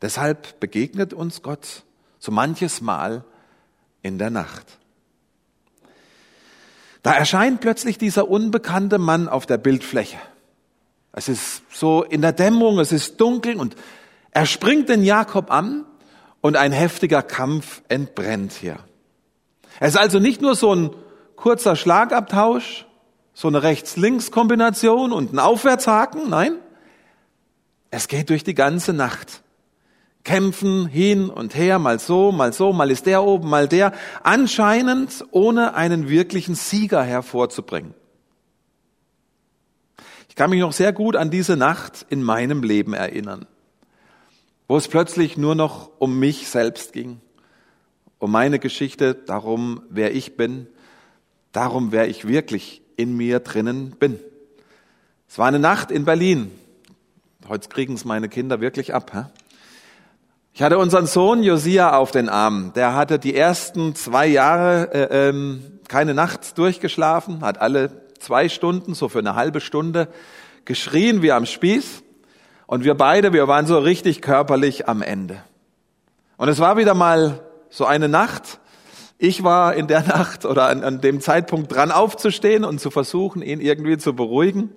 Deshalb 0.00 0.60
begegnet 0.60 1.14
uns 1.14 1.42
Gott 1.42 1.84
so 2.18 2.32
manches 2.32 2.80
Mal 2.80 3.24
in 4.02 4.18
der 4.18 4.30
Nacht. 4.30 4.78
Da 7.02 7.12
erscheint 7.12 7.60
plötzlich 7.60 7.98
dieser 7.98 8.28
unbekannte 8.28 8.98
Mann 8.98 9.28
auf 9.28 9.46
der 9.46 9.58
Bildfläche. 9.58 10.18
Es 11.12 11.28
ist 11.28 11.62
so 11.72 12.04
in 12.04 12.22
der 12.22 12.32
Dämmerung, 12.32 12.78
es 12.78 12.92
ist 12.92 13.20
dunkel 13.20 13.56
und 13.56 13.76
er 14.30 14.46
springt 14.46 14.88
den 14.88 15.02
Jakob 15.02 15.50
an 15.50 15.84
und 16.40 16.56
ein 16.56 16.72
heftiger 16.72 17.22
Kampf 17.22 17.82
entbrennt 17.88 18.52
hier. 18.52 18.78
Es 19.80 19.94
ist 19.94 20.00
also 20.00 20.18
nicht 20.20 20.40
nur 20.40 20.54
so 20.54 20.74
ein 20.74 20.90
kurzer 21.42 21.74
Schlagabtausch, 21.74 22.86
so 23.34 23.48
eine 23.48 23.64
Rechts-Links-Kombination 23.64 25.10
und 25.10 25.32
ein 25.32 25.40
Aufwärtshaken, 25.40 26.30
nein, 26.30 26.54
es 27.90 28.06
geht 28.06 28.30
durch 28.30 28.44
die 28.44 28.54
ganze 28.54 28.92
Nacht. 28.92 29.42
Kämpfen 30.22 30.86
hin 30.86 31.28
und 31.30 31.56
her, 31.56 31.80
mal 31.80 31.98
so, 31.98 32.30
mal 32.30 32.52
so, 32.52 32.72
mal 32.72 32.92
ist 32.92 33.06
der 33.06 33.24
oben, 33.24 33.50
mal 33.50 33.66
der, 33.66 33.92
anscheinend 34.22 35.24
ohne 35.32 35.74
einen 35.74 36.08
wirklichen 36.08 36.54
Sieger 36.54 37.02
hervorzubringen. 37.02 37.92
Ich 40.28 40.36
kann 40.36 40.50
mich 40.50 40.60
noch 40.60 40.72
sehr 40.72 40.92
gut 40.92 41.16
an 41.16 41.32
diese 41.32 41.56
Nacht 41.56 42.06
in 42.08 42.22
meinem 42.22 42.62
Leben 42.62 42.94
erinnern, 42.94 43.46
wo 44.68 44.76
es 44.76 44.86
plötzlich 44.86 45.36
nur 45.36 45.56
noch 45.56 45.90
um 45.98 46.20
mich 46.20 46.48
selbst 46.48 46.92
ging, 46.92 47.20
um 48.20 48.30
meine 48.30 48.60
Geschichte, 48.60 49.16
darum, 49.16 49.82
wer 49.90 50.14
ich 50.14 50.36
bin, 50.36 50.68
darum, 51.52 51.92
wer 51.92 52.08
ich 52.08 52.26
wirklich 52.26 52.82
in 52.96 53.16
mir 53.16 53.40
drinnen 53.40 53.90
bin. 53.98 54.18
Es 55.28 55.38
war 55.38 55.46
eine 55.46 55.58
Nacht 55.58 55.90
in 55.90 56.04
Berlin. 56.04 56.50
Heute 57.48 57.68
kriegen 57.68 57.94
es 57.94 58.04
meine 58.04 58.28
Kinder 58.28 58.60
wirklich 58.60 58.94
ab. 58.94 59.12
Hä? 59.14 59.24
Ich 60.54 60.62
hatte 60.62 60.78
unseren 60.78 61.06
Sohn 61.06 61.42
Josia 61.42 61.96
auf 61.96 62.10
den 62.10 62.28
Arm. 62.28 62.72
Der 62.74 62.94
hatte 62.94 63.18
die 63.18 63.34
ersten 63.34 63.94
zwei 63.94 64.26
Jahre 64.26 64.92
äh, 64.92 65.28
ähm, 65.28 65.80
keine 65.88 66.12
Nacht 66.12 66.58
durchgeschlafen, 66.58 67.40
hat 67.40 67.60
alle 67.60 68.02
zwei 68.18 68.48
Stunden, 68.48 68.94
so 68.94 69.08
für 69.08 69.20
eine 69.20 69.34
halbe 69.34 69.60
Stunde, 69.60 70.08
geschrien 70.64 71.22
wie 71.22 71.32
am 71.32 71.46
Spieß. 71.46 72.02
Und 72.66 72.84
wir 72.84 72.94
beide, 72.94 73.32
wir 73.32 73.48
waren 73.48 73.66
so 73.66 73.78
richtig 73.78 74.22
körperlich 74.22 74.88
am 74.88 75.02
Ende. 75.02 75.42
Und 76.36 76.48
es 76.48 76.58
war 76.58 76.76
wieder 76.76 76.94
mal 76.94 77.40
so 77.70 77.84
eine 77.86 78.08
Nacht. 78.08 78.60
Ich 79.24 79.44
war 79.44 79.76
in 79.76 79.86
der 79.86 80.02
Nacht 80.08 80.44
oder 80.44 80.66
an, 80.66 80.82
an 80.82 81.00
dem 81.00 81.20
Zeitpunkt 81.20 81.72
dran 81.72 81.92
aufzustehen 81.92 82.64
und 82.64 82.80
zu 82.80 82.90
versuchen, 82.90 83.40
ihn 83.40 83.60
irgendwie 83.60 83.96
zu 83.96 84.16
beruhigen. 84.16 84.70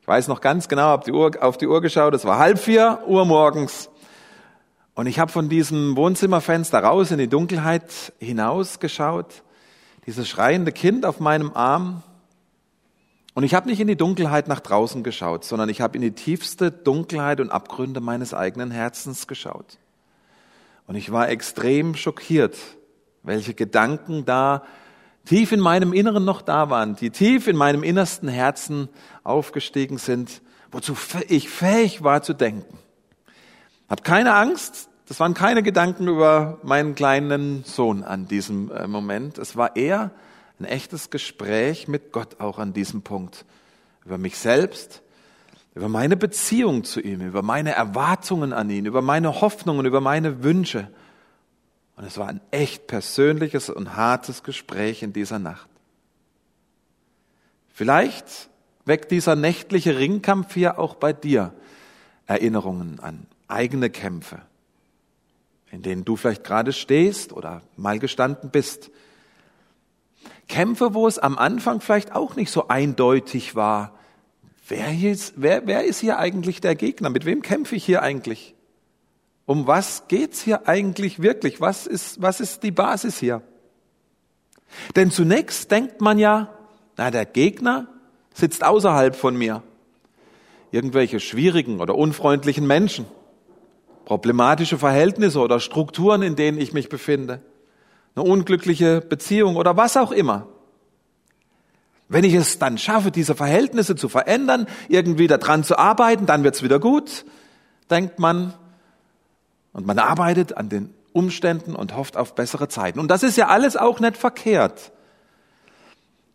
Ich 0.00 0.06
weiß 0.06 0.28
noch 0.28 0.40
ganz 0.40 0.68
genau, 0.68 0.82
habe 0.82 1.04
die 1.04 1.10
Uhr, 1.10 1.32
auf 1.40 1.58
die 1.58 1.66
Uhr 1.66 1.80
geschaut, 1.80 2.14
es 2.14 2.24
war 2.24 2.38
halb 2.38 2.60
vier 2.60 3.00
Uhr 3.08 3.24
morgens. 3.24 3.90
Und 4.94 5.08
ich 5.08 5.18
habe 5.18 5.32
von 5.32 5.48
diesem 5.48 5.96
Wohnzimmerfenster 5.96 6.78
raus 6.78 7.10
in 7.10 7.18
die 7.18 7.26
Dunkelheit 7.26 8.12
hinausgeschaut, 8.20 9.42
dieses 10.06 10.28
schreiende 10.28 10.70
Kind 10.70 11.04
auf 11.04 11.18
meinem 11.18 11.50
Arm 11.52 12.04
und 13.34 13.42
ich 13.42 13.52
habe 13.52 13.68
nicht 13.68 13.80
in 13.80 13.88
die 13.88 13.96
Dunkelheit 13.96 14.46
nach 14.46 14.60
draußen 14.60 15.02
geschaut, 15.02 15.44
sondern 15.44 15.68
ich 15.68 15.80
habe 15.80 15.96
in 15.96 16.02
die 16.02 16.12
tiefste 16.12 16.70
Dunkelheit 16.70 17.40
und 17.40 17.50
Abgründe 17.50 18.00
meines 18.00 18.32
eigenen 18.32 18.70
Herzens 18.70 19.26
geschaut. 19.26 19.78
Und 20.86 20.94
ich 20.94 21.10
war 21.10 21.30
extrem 21.30 21.96
schockiert, 21.96 22.56
welche 23.22 23.54
Gedanken 23.54 24.24
da 24.24 24.62
tief 25.24 25.52
in 25.52 25.60
meinem 25.60 25.92
Inneren 25.92 26.24
noch 26.24 26.42
da 26.42 26.70
waren, 26.70 26.96
die 26.96 27.10
tief 27.10 27.46
in 27.46 27.56
meinem 27.56 27.82
innersten 27.82 28.28
Herzen 28.28 28.88
aufgestiegen 29.22 29.98
sind, 29.98 30.42
wozu 30.70 30.96
ich 31.28 31.48
fähig 31.48 32.02
war 32.02 32.22
zu 32.22 32.32
denken. 32.32 32.78
Hab 33.88 34.04
keine 34.04 34.34
Angst, 34.34 34.88
das 35.06 35.20
waren 35.20 35.34
keine 35.34 35.62
Gedanken 35.62 36.08
über 36.08 36.58
meinen 36.62 36.94
kleinen 36.94 37.64
Sohn 37.64 38.02
an 38.02 38.26
diesem 38.26 38.70
äh, 38.70 38.86
Moment. 38.86 39.38
Es 39.38 39.56
war 39.56 39.76
eher 39.76 40.10
ein 40.58 40.64
echtes 40.64 41.10
Gespräch 41.10 41.88
mit 41.88 42.12
Gott 42.12 42.40
auch 42.40 42.58
an 42.58 42.72
diesem 42.72 43.02
Punkt. 43.02 43.44
Über 44.04 44.16
mich 44.16 44.38
selbst, 44.38 45.02
über 45.74 45.88
meine 45.88 46.16
Beziehung 46.16 46.84
zu 46.84 47.00
ihm, 47.00 47.20
über 47.20 47.42
meine 47.42 47.72
Erwartungen 47.72 48.52
an 48.52 48.70
ihn, 48.70 48.86
über 48.86 49.02
meine 49.02 49.40
Hoffnungen, 49.40 49.86
über 49.86 50.00
meine 50.00 50.42
Wünsche. 50.42 50.88
Und 52.02 52.08
es 52.08 52.18
war 52.18 52.26
ein 52.26 52.40
echt 52.50 52.88
persönliches 52.88 53.70
und 53.70 53.94
hartes 53.94 54.42
Gespräch 54.42 55.04
in 55.04 55.12
dieser 55.12 55.38
Nacht. 55.38 55.68
Vielleicht 57.72 58.50
weckt 58.84 59.12
dieser 59.12 59.36
nächtliche 59.36 59.96
Ringkampf 59.96 60.52
hier 60.52 60.80
auch 60.80 60.96
bei 60.96 61.12
dir 61.12 61.52
Erinnerungen 62.26 62.98
an 62.98 63.28
eigene 63.46 63.88
Kämpfe, 63.88 64.42
in 65.70 65.82
denen 65.82 66.04
du 66.04 66.16
vielleicht 66.16 66.42
gerade 66.42 66.72
stehst 66.72 67.32
oder 67.32 67.62
mal 67.76 68.00
gestanden 68.00 68.50
bist 68.50 68.90
Kämpfe, 70.48 70.94
wo 70.94 71.06
es 71.06 71.20
am 71.20 71.38
Anfang 71.38 71.80
vielleicht 71.80 72.16
auch 72.16 72.34
nicht 72.34 72.50
so 72.50 72.66
eindeutig 72.66 73.54
war. 73.54 73.96
Wer, 74.66 74.92
ist, 74.92 75.34
wer, 75.36 75.68
wer 75.68 75.84
ist 75.84 76.00
hier 76.00 76.18
eigentlich 76.18 76.60
der 76.60 76.74
Gegner? 76.74 77.10
Mit 77.10 77.26
wem 77.26 77.42
kämpfe 77.42 77.76
ich 77.76 77.84
hier 77.84 78.02
eigentlich? 78.02 78.56
Um 79.44 79.66
was 79.66 80.08
geht's 80.08 80.42
hier 80.42 80.68
eigentlich 80.68 81.20
wirklich? 81.20 81.60
Was 81.60 81.86
ist, 81.86 82.22
was 82.22 82.40
ist 82.40 82.62
die 82.62 82.70
Basis 82.70 83.18
hier? 83.18 83.42
Denn 84.96 85.10
zunächst 85.10 85.70
denkt 85.70 86.00
man 86.00 86.18
ja, 86.18 86.48
na, 86.96 87.10
der 87.10 87.26
Gegner 87.26 87.88
sitzt 88.34 88.64
außerhalb 88.64 89.16
von 89.16 89.36
mir. 89.36 89.62
Irgendwelche 90.70 91.20
schwierigen 91.20 91.80
oder 91.80 91.94
unfreundlichen 91.96 92.66
Menschen. 92.66 93.06
problematische 94.04 94.78
Verhältnisse 94.78 95.40
oder 95.40 95.60
Strukturen, 95.60 96.22
in 96.22 96.36
denen 96.36 96.60
ich 96.60 96.72
mich 96.72 96.88
befinde, 96.88 97.40
eine 98.14 98.24
unglückliche 98.24 99.00
Beziehung 99.00 99.56
oder 99.56 99.76
was 99.76 99.96
auch 99.96 100.12
immer. 100.12 100.48
Wenn 102.08 102.24
ich 102.24 102.34
es 102.34 102.58
dann 102.58 102.76
schaffe, 102.76 103.10
diese 103.10 103.34
Verhältnisse 103.34 103.96
zu 103.96 104.08
verändern, 104.08 104.66
irgendwie 104.88 105.28
daran 105.28 105.64
zu 105.64 105.78
arbeiten, 105.78 106.26
dann 106.26 106.44
wird's 106.44 106.62
wieder 106.62 106.78
gut, 106.78 107.24
denkt 107.90 108.18
man. 108.18 108.52
Und 109.72 109.86
man 109.86 109.98
arbeitet 109.98 110.56
an 110.56 110.68
den 110.68 110.94
Umständen 111.12 111.74
und 111.74 111.96
hofft 111.96 112.16
auf 112.16 112.34
bessere 112.34 112.68
Zeiten. 112.68 112.98
Und 112.98 113.10
das 113.10 113.22
ist 113.22 113.36
ja 113.36 113.48
alles 113.48 113.76
auch 113.76 114.00
nicht 114.00 114.16
verkehrt. 114.16 114.92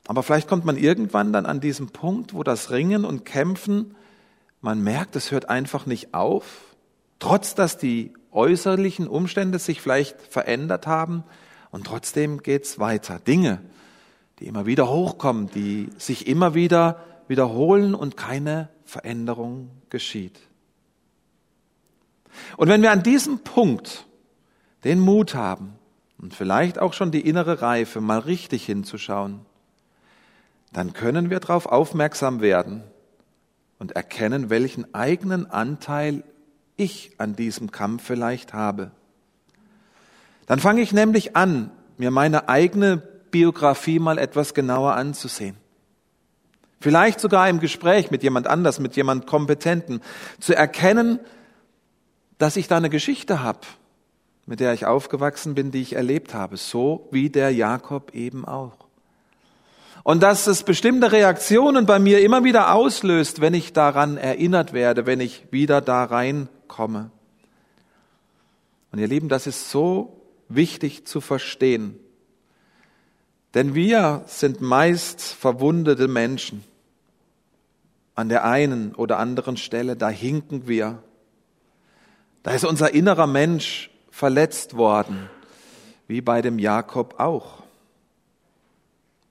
Aber 0.07 0.23
vielleicht 0.23 0.47
kommt 0.47 0.65
man 0.65 0.77
irgendwann 0.77 1.33
dann 1.33 1.45
an 1.45 1.59
diesem 1.59 1.89
Punkt, 1.89 2.33
wo 2.33 2.43
das 2.43 2.71
Ringen 2.71 3.03
und 3.03 3.25
Kämpfen, 3.25 3.95
man 4.61 4.81
merkt, 4.81 5.15
es 5.15 5.31
hört 5.31 5.49
einfach 5.49 5.85
nicht 5.85 6.13
auf, 6.13 6.75
trotz 7.19 7.55
dass 7.55 7.77
die 7.77 8.13
äußerlichen 8.31 9.07
Umstände 9.07 9.59
sich 9.59 9.81
vielleicht 9.81 10.21
verändert 10.21 10.87
haben 10.87 11.23
und 11.71 11.85
trotzdem 11.85 12.41
geht's 12.41 12.79
weiter. 12.79 13.19
Dinge, 13.19 13.61
die 14.39 14.47
immer 14.47 14.65
wieder 14.65 14.89
hochkommen, 14.89 15.49
die 15.49 15.89
sich 15.97 16.27
immer 16.27 16.53
wieder 16.53 17.03
wiederholen 17.27 17.93
und 17.93 18.15
keine 18.15 18.69
Veränderung 18.85 19.69
geschieht. 19.89 20.39
Und 22.57 22.69
wenn 22.69 22.81
wir 22.81 22.91
an 22.91 23.03
diesem 23.03 23.39
Punkt 23.39 24.05
den 24.83 24.99
Mut 24.99 25.35
haben 25.35 25.73
und 26.17 26.33
vielleicht 26.33 26.79
auch 26.79 26.93
schon 26.93 27.11
die 27.11 27.27
innere 27.27 27.61
Reife, 27.61 28.01
mal 28.01 28.19
richtig 28.19 28.65
hinzuschauen, 28.65 29.41
dann 30.73 30.93
können 30.93 31.29
wir 31.29 31.39
darauf 31.39 31.65
aufmerksam 31.65 32.41
werden 32.41 32.83
und 33.79 33.93
erkennen, 33.93 34.49
welchen 34.49 34.93
eigenen 34.93 35.49
Anteil 35.49 36.23
ich 36.75 37.11
an 37.17 37.35
diesem 37.35 37.71
Kampf 37.71 38.03
vielleicht 38.03 38.53
habe. 38.53 38.91
Dann 40.45 40.59
fange 40.59 40.81
ich 40.81 40.93
nämlich 40.93 41.35
an, 41.35 41.71
mir 41.97 42.11
meine 42.11 42.49
eigene 42.49 42.97
Biografie 42.97 43.99
mal 43.99 44.17
etwas 44.17 44.53
genauer 44.53 44.93
anzusehen. 44.93 45.57
Vielleicht 46.79 47.19
sogar 47.19 47.49
im 47.49 47.59
Gespräch 47.59 48.11
mit 48.11 48.23
jemand 48.23 48.47
anders, 48.47 48.79
mit 48.79 48.95
jemand 48.95 49.25
Kompetenten, 49.25 50.01
zu 50.39 50.55
erkennen, 50.55 51.19
dass 52.37 52.55
ich 52.55 52.67
da 52.67 52.77
eine 52.77 52.89
Geschichte 52.89 53.41
habe, 53.41 53.61
mit 54.45 54.59
der 54.59 54.73
ich 54.73 54.85
aufgewachsen 54.85 55.55
bin, 55.55 55.71
die 55.71 55.81
ich 55.81 55.93
erlebt 55.93 56.33
habe, 56.33 56.57
so 56.57 57.07
wie 57.11 57.29
der 57.29 57.51
Jakob 57.51 58.13
eben 58.13 58.45
auch. 58.45 58.87
Und 60.03 60.23
dass 60.23 60.47
es 60.47 60.63
bestimmte 60.63 61.11
Reaktionen 61.11 61.85
bei 61.85 61.99
mir 61.99 62.21
immer 62.21 62.45
wieder 62.45 62.73
auslöst, 62.73 63.41
wenn 63.41 63.53
ich 63.53 63.73
daran 63.73 64.15
erinnert 64.15 64.71
werde, 64.71 65.05
wenn 65.05 65.19
ich 65.19 65.47
wieder 65.51 65.81
da 65.81 66.05
reinkomme. 66.05 67.11
Und 68.91 68.99
ihr 68.99 69.07
Lieben, 69.07 69.27
das 69.27 69.47
ist 69.47 69.69
so 69.69 70.21
wichtig 70.47 71.05
zu 71.05 71.19
verstehen. 71.19 71.99
Denn 73.53 73.75
wir 73.75 74.23
sind 74.27 74.61
meist 74.61 75.21
verwundete 75.21 76.07
Menschen. 76.07 76.63
An 78.15 78.29
der 78.29 78.45
einen 78.45 78.95
oder 78.95 79.19
anderen 79.19 79.57
Stelle, 79.57 79.95
da 79.95 80.09
hinken 80.09 80.67
wir. 80.67 81.03
Da 82.47 82.53
ist 82.53 82.63
unser 82.63 82.93
innerer 82.93 83.27
Mensch 83.27 83.89
verletzt 84.09 84.77
worden, 84.77 85.29
wie 86.07 86.21
bei 86.21 86.41
dem 86.41 86.59
Jakob 86.59 87.19
auch. 87.19 87.61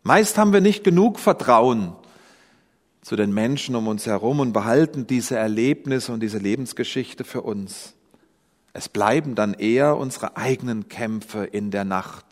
Meist 0.02 0.36
haben 0.36 0.52
wir 0.52 0.60
nicht 0.60 0.84
genug 0.84 1.18
Vertrauen 1.18 1.96
zu 3.00 3.16
den 3.16 3.32
Menschen 3.32 3.74
um 3.74 3.88
uns 3.88 4.04
herum 4.04 4.40
und 4.40 4.52
behalten 4.52 5.06
diese 5.06 5.34
Erlebnisse 5.34 6.12
und 6.12 6.20
diese 6.20 6.36
Lebensgeschichte 6.36 7.24
für 7.24 7.40
uns. 7.40 7.94
Es 8.74 8.90
bleiben 8.90 9.34
dann 9.34 9.54
eher 9.54 9.96
unsere 9.96 10.36
eigenen 10.36 10.90
Kämpfe 10.90 11.44
in 11.44 11.70
der 11.70 11.84
Nacht, 11.86 12.26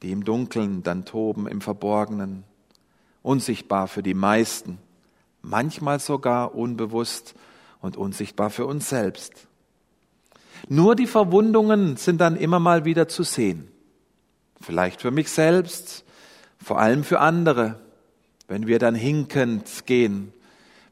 die 0.00 0.10
im 0.10 0.24
Dunkeln 0.24 0.82
dann 0.82 1.04
toben, 1.04 1.46
im 1.46 1.60
Verborgenen, 1.60 2.44
unsichtbar 3.20 3.88
für 3.88 4.02
die 4.02 4.14
meisten, 4.14 4.78
manchmal 5.42 6.00
sogar 6.00 6.54
unbewusst 6.54 7.34
und 7.82 7.98
unsichtbar 7.98 8.48
für 8.48 8.64
uns 8.64 8.88
selbst. 8.88 9.47
Nur 10.68 10.96
die 10.96 11.06
Verwundungen 11.06 11.96
sind 11.96 12.20
dann 12.20 12.36
immer 12.36 12.58
mal 12.58 12.84
wieder 12.84 13.08
zu 13.08 13.22
sehen. 13.22 13.68
Vielleicht 14.60 15.02
für 15.02 15.10
mich 15.10 15.30
selbst, 15.30 16.04
vor 16.62 16.80
allem 16.80 17.04
für 17.04 17.20
andere, 17.20 17.78
wenn 18.48 18.66
wir 18.66 18.78
dann 18.78 18.94
hinkend 18.94 19.86
gehen, 19.86 20.32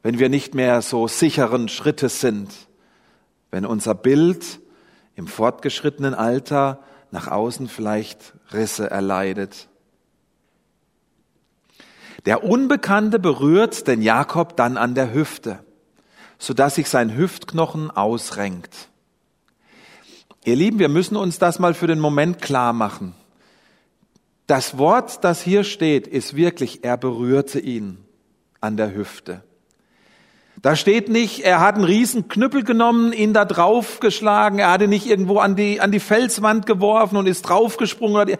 wenn 0.03 0.19
wir 0.19 0.29
nicht 0.29 0.55
mehr 0.55 0.81
so 0.81 1.07
sicheren 1.07 1.67
Schrittes 1.67 2.21
sind, 2.21 2.53
wenn 3.51 3.65
unser 3.65 3.95
Bild 3.95 4.59
im 5.15 5.27
fortgeschrittenen 5.27 6.13
Alter 6.13 6.79
nach 7.11 7.27
außen 7.27 7.67
vielleicht 7.67 8.33
Risse 8.53 8.89
erleidet. 8.89 9.67
Der 12.25 12.43
Unbekannte 12.43 13.19
berührt 13.19 13.87
den 13.87 14.01
Jakob 14.01 14.57
dann 14.57 14.77
an 14.77 14.95
der 14.95 15.13
Hüfte, 15.13 15.59
sodass 16.37 16.75
sich 16.75 16.89
sein 16.89 17.15
Hüftknochen 17.15 17.89
ausrenkt. 17.89 18.89
Ihr 20.47 20.55
Lieben, 20.55 20.79
wir 20.79 20.87
müssen 20.87 21.17
uns 21.17 21.39
das 21.39 21.59
mal 21.59 21.73
für 21.73 21.87
den 21.87 21.99
Moment 21.99 22.41
klar 22.41 22.71
machen. 22.71 23.13
Das 24.45 24.77
Wort, 24.77 25.25
das 25.25 25.41
hier 25.41 25.65
steht, 25.65 26.07
ist 26.07 26.37
wirklich, 26.37 26.85
er 26.85 26.95
berührte 26.95 27.59
ihn 27.59 27.97
an 28.61 28.77
der 28.77 28.95
Hüfte. 28.95 29.43
Da 30.61 30.77
steht 30.77 31.09
nicht, 31.09 31.41
er 31.41 31.59
hat 31.59 31.75
einen 31.75 31.83
riesen 31.83 32.29
Knüppel 32.29 32.63
genommen, 32.63 33.11
ihn 33.11 33.33
da 33.33 33.43
draufgeschlagen, 33.43 34.59
er 34.59 34.71
hat 34.71 34.81
ihn 34.81 34.89
nicht 34.89 35.05
irgendwo 35.05 35.39
an 35.39 35.57
die, 35.57 35.81
an 35.81 35.91
die 35.91 35.99
Felswand 35.99 36.65
geworfen 36.65 37.17
und 37.17 37.27
ist 37.27 37.41
draufgesprungen. 37.41 38.37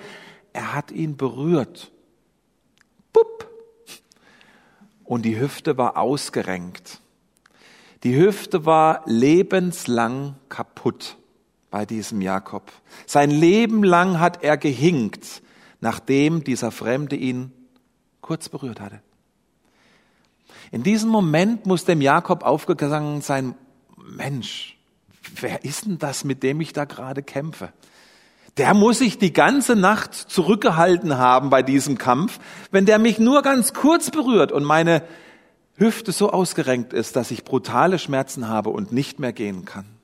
Er 0.54 0.74
hat 0.74 0.92
ihn 0.92 1.18
berührt. 1.18 1.92
Pup. 3.12 3.52
Und 5.04 5.24
die 5.24 5.38
Hüfte 5.38 5.78
war 5.78 5.98
ausgerenkt. 5.98 7.02
Die 8.06 8.16
Hüfte 8.16 8.66
war 8.66 9.02
lebenslang 9.08 10.36
kaputt 10.48 11.18
bei 11.78 11.86
diesem 11.86 12.22
Jakob. 12.22 12.72
Sein 13.06 13.30
Leben 13.30 13.84
lang 13.84 14.20
hat 14.20 14.44
er 14.44 14.58
gehinkt 14.58 15.44
nachdem 15.80 16.44
dieser 16.44 16.72
Fremde 16.72 17.16
ihn 17.16 17.52
kurz 18.20 18.50
berührt 18.50 18.82
hatte. 18.82 19.00
In 20.72 20.82
diesem 20.82 21.12
Moment 21.12 21.68
muss 21.68 21.86
dem 21.86 22.02
Jakob 22.02 22.42
aufgegangen 22.44 23.22
sein, 23.22 23.54
Mensch, 23.96 24.80
wer 25.40 25.64
ist 25.64 25.86
denn 25.86 26.00
das, 26.00 26.24
mit 26.24 26.42
dem 26.42 26.62
ich 26.62 26.74
da 26.74 26.86
gerade 26.86 27.22
kämpfe? 27.22 27.72
Der 28.58 28.74
muss 28.74 28.98
sich 28.98 29.20
die 29.20 29.34
ganze 29.34 29.76
Nacht 29.76 30.16
zurückgehalten 30.16 31.20
haben 31.20 31.52
bei 31.52 31.62
diesem 31.62 32.00
Kampf, 32.00 32.40
wenn 32.72 32.88
der 32.88 32.98
mich 32.98 33.20
nur 33.20 33.44
ganz 33.44 33.74
kurz 33.74 34.10
berührt 34.10 34.52
und 34.52 34.64
meine 34.64 35.04
Hüfte 35.76 36.12
so 36.12 36.32
ausgerenkt 36.32 36.92
ist, 36.92 37.16
dass 37.16 37.30
ich 37.30 37.44
brutale 37.44 38.00
Schmerzen 38.00 38.48
habe 38.48 38.72
und 38.72 38.92
nicht 38.92 39.20
mehr 39.20 39.32
gehen 39.32 39.64
kann. 39.64 39.97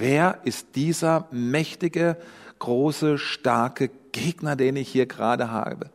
Wer 0.00 0.38
ist 0.44 0.76
dieser 0.76 1.28
mächtige, 1.30 2.16
große, 2.58 3.18
starke 3.18 3.90
Gegner, 4.12 4.56
den 4.56 4.76
ich 4.76 4.88
hier 4.88 5.04
gerade 5.04 5.50
habe. 5.50 5.90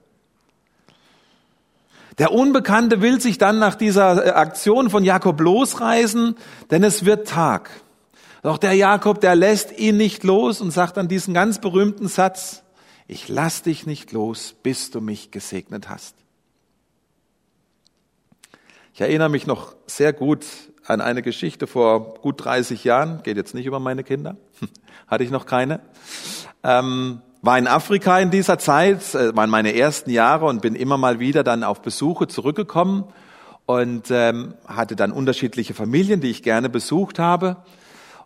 Der 2.20 2.32
Unbekannte 2.32 3.02
will 3.02 3.20
sich 3.20 3.40
dann 3.40 3.58
nach 3.58 3.74
dieser 3.74 4.28
äh, 4.28 4.30
Aktion 4.30 4.92
von 4.92 5.04
Jakob 5.04 5.42
losreißen, 5.42 6.36
denn 6.70 6.84
es 6.84 7.04
wird 7.06 7.28
Tag. 7.28 7.72
Doch 8.44 8.60
der 8.60 8.74
Jakob, 8.74 9.22
der 9.22 9.36
lässt 9.36 9.76
ihn 9.80 9.98
nicht 9.98 10.24
los 10.24 10.62
und 10.62 10.70
sagt 10.70 10.98
dann 10.98 11.08
diesen 11.08 11.34
ganz 11.34 11.60
berühmten 11.60 12.08
Satz, 12.08 12.62
ich 13.08 13.28
lass 13.28 13.64
dich 13.64 13.88
nicht 13.88 14.12
los, 14.12 14.54
bis 14.62 14.92
du 14.92 15.02
mich 15.02 15.32
gesegnet 15.32 15.90
hast. 15.90 16.16
Ich 18.94 19.02
erinnere 19.02 19.30
mich 19.30 19.48
noch 19.48 19.76
sehr 19.88 20.14
gut 20.14 20.46
an 20.88 21.02
eine 21.02 21.22
Geschichte 21.22 21.68
vor 21.68 22.16
gut 22.16 22.44
30 22.44 22.84
Jahren, 22.84 23.22
geht 23.24 23.38
jetzt 23.38 23.56
nicht 23.56 23.66
über 23.66 23.80
meine 23.80 24.04
Kinder, 24.04 24.38
hatte 25.08 25.24
ich 25.24 25.32
noch 25.32 25.46
keine. 25.46 25.80
Ähm, 26.64 27.22
war 27.42 27.58
in 27.58 27.68
Afrika 27.68 28.20
in 28.20 28.32
dieser 28.32 28.58
Zeit, 28.58 29.14
äh, 29.14 29.36
waren 29.36 29.50
meine 29.50 29.76
ersten 29.76 30.10
Jahre 30.10 30.46
und 30.46 30.62
bin 30.62 30.76
immer 30.76 30.98
mal 30.98 31.20
wieder 31.20 31.44
dann 31.44 31.64
auf 31.64 31.82
Besuche 31.82 32.28
zurückgekommen 32.28 33.06
und 33.66 34.10
ähm, 34.12 34.54
hatte 34.68 34.96
dann 34.96 35.12
unterschiedliche 35.12 35.74
Familien, 35.74 36.22
die 36.22 36.30
ich 36.30 36.44
gerne 36.44 36.70
besucht 36.70 37.20
habe 37.20 37.58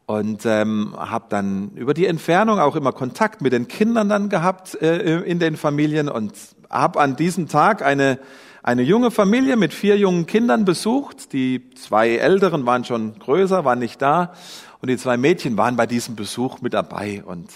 und 0.06 0.46
ähm, 0.46 0.96
habe 0.98 1.26
dann 1.30 1.72
über 1.76 1.94
die 1.94 2.08
Entfernung 2.08 2.60
auch 2.60 2.76
immer 2.76 2.92
Kontakt 2.92 3.42
mit 3.42 3.54
den 3.54 3.68
Kindern 3.68 4.10
dann 4.10 4.30
gehabt 4.30 4.82
äh, 4.82 5.20
in 5.22 5.40
den 5.40 5.56
Familien 5.56 6.10
und 6.10 6.34
habe 6.70 7.00
an 7.00 7.16
diesem 7.16 7.48
Tag 7.48 7.82
eine 7.82 8.20
eine 8.64 8.82
junge 8.82 9.12
Familie 9.12 9.56
mit 9.56 9.74
vier 9.74 9.98
jungen 9.98 10.26
Kindern 10.26 10.66
besucht. 10.66 11.34
Die 11.34 11.70
zwei 11.76 12.16
Älteren 12.18 12.66
waren 12.66 12.84
schon 12.84 13.18
größer, 13.18 13.66
waren 13.66 13.80
nicht 13.80 14.02
da 14.02 14.34
und 14.82 14.90
die 14.90 14.98
zwei 14.98 15.18
Mädchen 15.18 15.58
waren 15.58 15.76
bei 15.76 15.86
diesem 15.86 16.16
Besuch 16.16 16.62
mit 16.62 16.74
dabei 16.74 17.24
und 17.26 17.50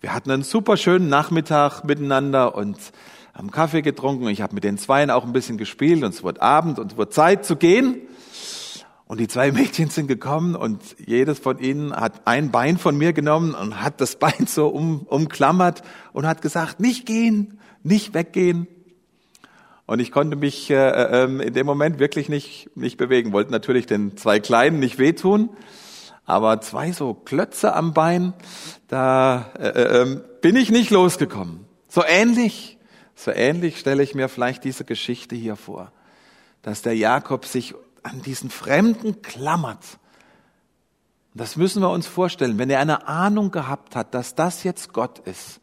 wir 0.00 0.12
hatten 0.12 0.32
einen 0.32 0.42
super 0.42 0.76
schönen 0.76 1.08
Nachmittag 1.08 1.84
miteinander 1.84 2.56
und 2.56 2.76
haben 3.34 3.50
Kaffee 3.52 3.82
getrunken. 3.82 4.26
Ich 4.28 4.42
habe 4.42 4.54
mit 4.54 4.64
den 4.64 4.76
Zweien 4.76 5.10
auch 5.10 5.24
ein 5.24 5.32
bisschen 5.32 5.58
gespielt 5.58 6.02
und 6.02 6.12
es 6.12 6.24
wurde 6.24 6.42
Abend 6.42 6.80
und 6.80 6.92
es 6.92 6.98
wurde 6.98 7.10
Zeit 7.10 7.44
zu 7.44 7.54
gehen. 7.54 8.02
Und 9.06 9.20
die 9.20 9.28
zwei 9.28 9.52
Mädchen 9.52 9.90
sind 9.90 10.08
gekommen 10.08 10.56
und 10.56 10.82
jedes 10.98 11.38
von 11.38 11.60
ihnen 11.60 11.94
hat 11.94 12.26
ein 12.26 12.50
Bein 12.50 12.78
von 12.78 12.98
mir 12.98 13.12
genommen 13.12 13.54
und 13.54 13.80
hat 13.80 14.00
das 14.00 14.16
Bein 14.16 14.46
so 14.46 14.66
um, 14.66 15.02
umklammert 15.02 15.82
und 16.12 16.26
hat 16.26 16.42
gesagt, 16.42 16.80
nicht 16.80 17.06
gehen, 17.06 17.60
nicht 17.84 18.12
weggehen. 18.12 18.66
Und 19.86 20.00
ich 20.00 20.12
konnte 20.12 20.36
mich 20.36 20.70
äh, 20.70 20.74
äh, 20.74 21.24
in 21.24 21.54
dem 21.54 21.66
Moment 21.66 21.98
wirklich 21.98 22.28
nicht, 22.28 22.70
nicht 22.76 22.96
bewegen. 22.96 23.32
Wollte 23.32 23.50
natürlich 23.50 23.86
den 23.86 24.16
zwei 24.16 24.40
Kleinen 24.40 24.78
nicht 24.78 24.98
wehtun, 24.98 25.50
aber 26.24 26.60
zwei 26.60 26.92
so 26.92 27.14
Klötze 27.14 27.74
am 27.74 27.92
Bein, 27.92 28.32
da 28.88 29.50
äh, 29.58 29.68
äh, 29.68 30.02
ähm, 30.02 30.24
bin 30.40 30.56
ich 30.56 30.70
nicht 30.70 30.90
losgekommen. 30.90 31.66
So 31.88 32.02
ähnlich, 32.06 32.78
so 33.14 33.30
ähnlich 33.32 33.78
stelle 33.78 34.02
ich 34.02 34.14
mir 34.14 34.28
vielleicht 34.28 34.64
diese 34.64 34.84
Geschichte 34.84 35.34
hier 35.34 35.56
vor, 35.56 35.92
dass 36.62 36.82
der 36.82 36.96
Jakob 36.96 37.44
sich 37.44 37.74
an 38.02 38.22
diesen 38.22 38.50
Fremden 38.50 39.20
klammert. 39.22 39.98
Das 41.34 41.56
müssen 41.56 41.82
wir 41.82 41.90
uns 41.90 42.06
vorstellen, 42.06 42.58
wenn 42.58 42.70
er 42.70 42.80
eine 42.80 43.08
Ahnung 43.08 43.50
gehabt 43.50 43.96
hat, 43.96 44.14
dass 44.14 44.34
das 44.34 44.64
jetzt 44.64 44.92
Gott 44.92 45.18
ist, 45.20 45.60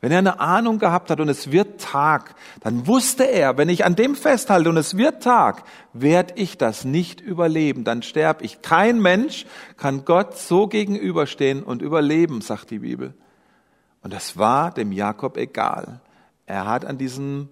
wenn 0.00 0.12
er 0.12 0.18
eine 0.18 0.38
Ahnung 0.38 0.78
gehabt 0.78 1.10
hat 1.10 1.18
und 1.18 1.28
es 1.28 1.50
wird 1.50 1.80
Tag, 1.80 2.36
dann 2.60 2.86
wusste 2.86 3.24
er, 3.24 3.58
wenn 3.58 3.68
ich 3.68 3.84
an 3.84 3.96
dem 3.96 4.14
festhalte 4.14 4.68
und 4.68 4.76
es 4.76 4.96
wird 4.96 5.24
Tag, 5.24 5.64
werde 5.92 6.34
ich 6.36 6.56
das 6.56 6.84
nicht 6.84 7.20
überleben, 7.20 7.82
dann 7.82 8.02
sterbe 8.02 8.44
ich. 8.44 8.62
Kein 8.62 9.00
Mensch 9.00 9.44
kann 9.76 10.04
Gott 10.04 10.38
so 10.38 10.68
gegenüberstehen 10.68 11.64
und 11.64 11.82
überleben, 11.82 12.42
sagt 12.42 12.70
die 12.70 12.78
Bibel. 12.78 13.14
Und 14.02 14.12
das 14.12 14.36
war 14.36 14.70
dem 14.70 14.92
Jakob 14.92 15.36
egal. 15.36 16.00
Er 16.46 16.66
hat 16.66 16.84
an 16.84 16.96
diesem, 16.96 17.48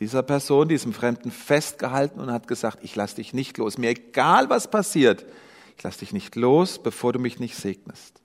dieser 0.00 0.24
Person, 0.24 0.68
diesem 0.68 0.92
Fremden 0.92 1.30
festgehalten 1.30 2.18
und 2.18 2.32
hat 2.32 2.48
gesagt, 2.48 2.80
ich 2.82 2.96
lass 2.96 3.14
dich 3.14 3.32
nicht 3.32 3.56
los. 3.56 3.78
Mir 3.78 3.90
egal, 3.90 4.50
was 4.50 4.68
passiert, 4.68 5.24
ich 5.76 5.84
lass 5.84 5.98
dich 5.98 6.12
nicht 6.12 6.34
los, 6.34 6.82
bevor 6.82 7.12
du 7.12 7.20
mich 7.20 7.38
nicht 7.38 7.54
segnest. 7.54 8.20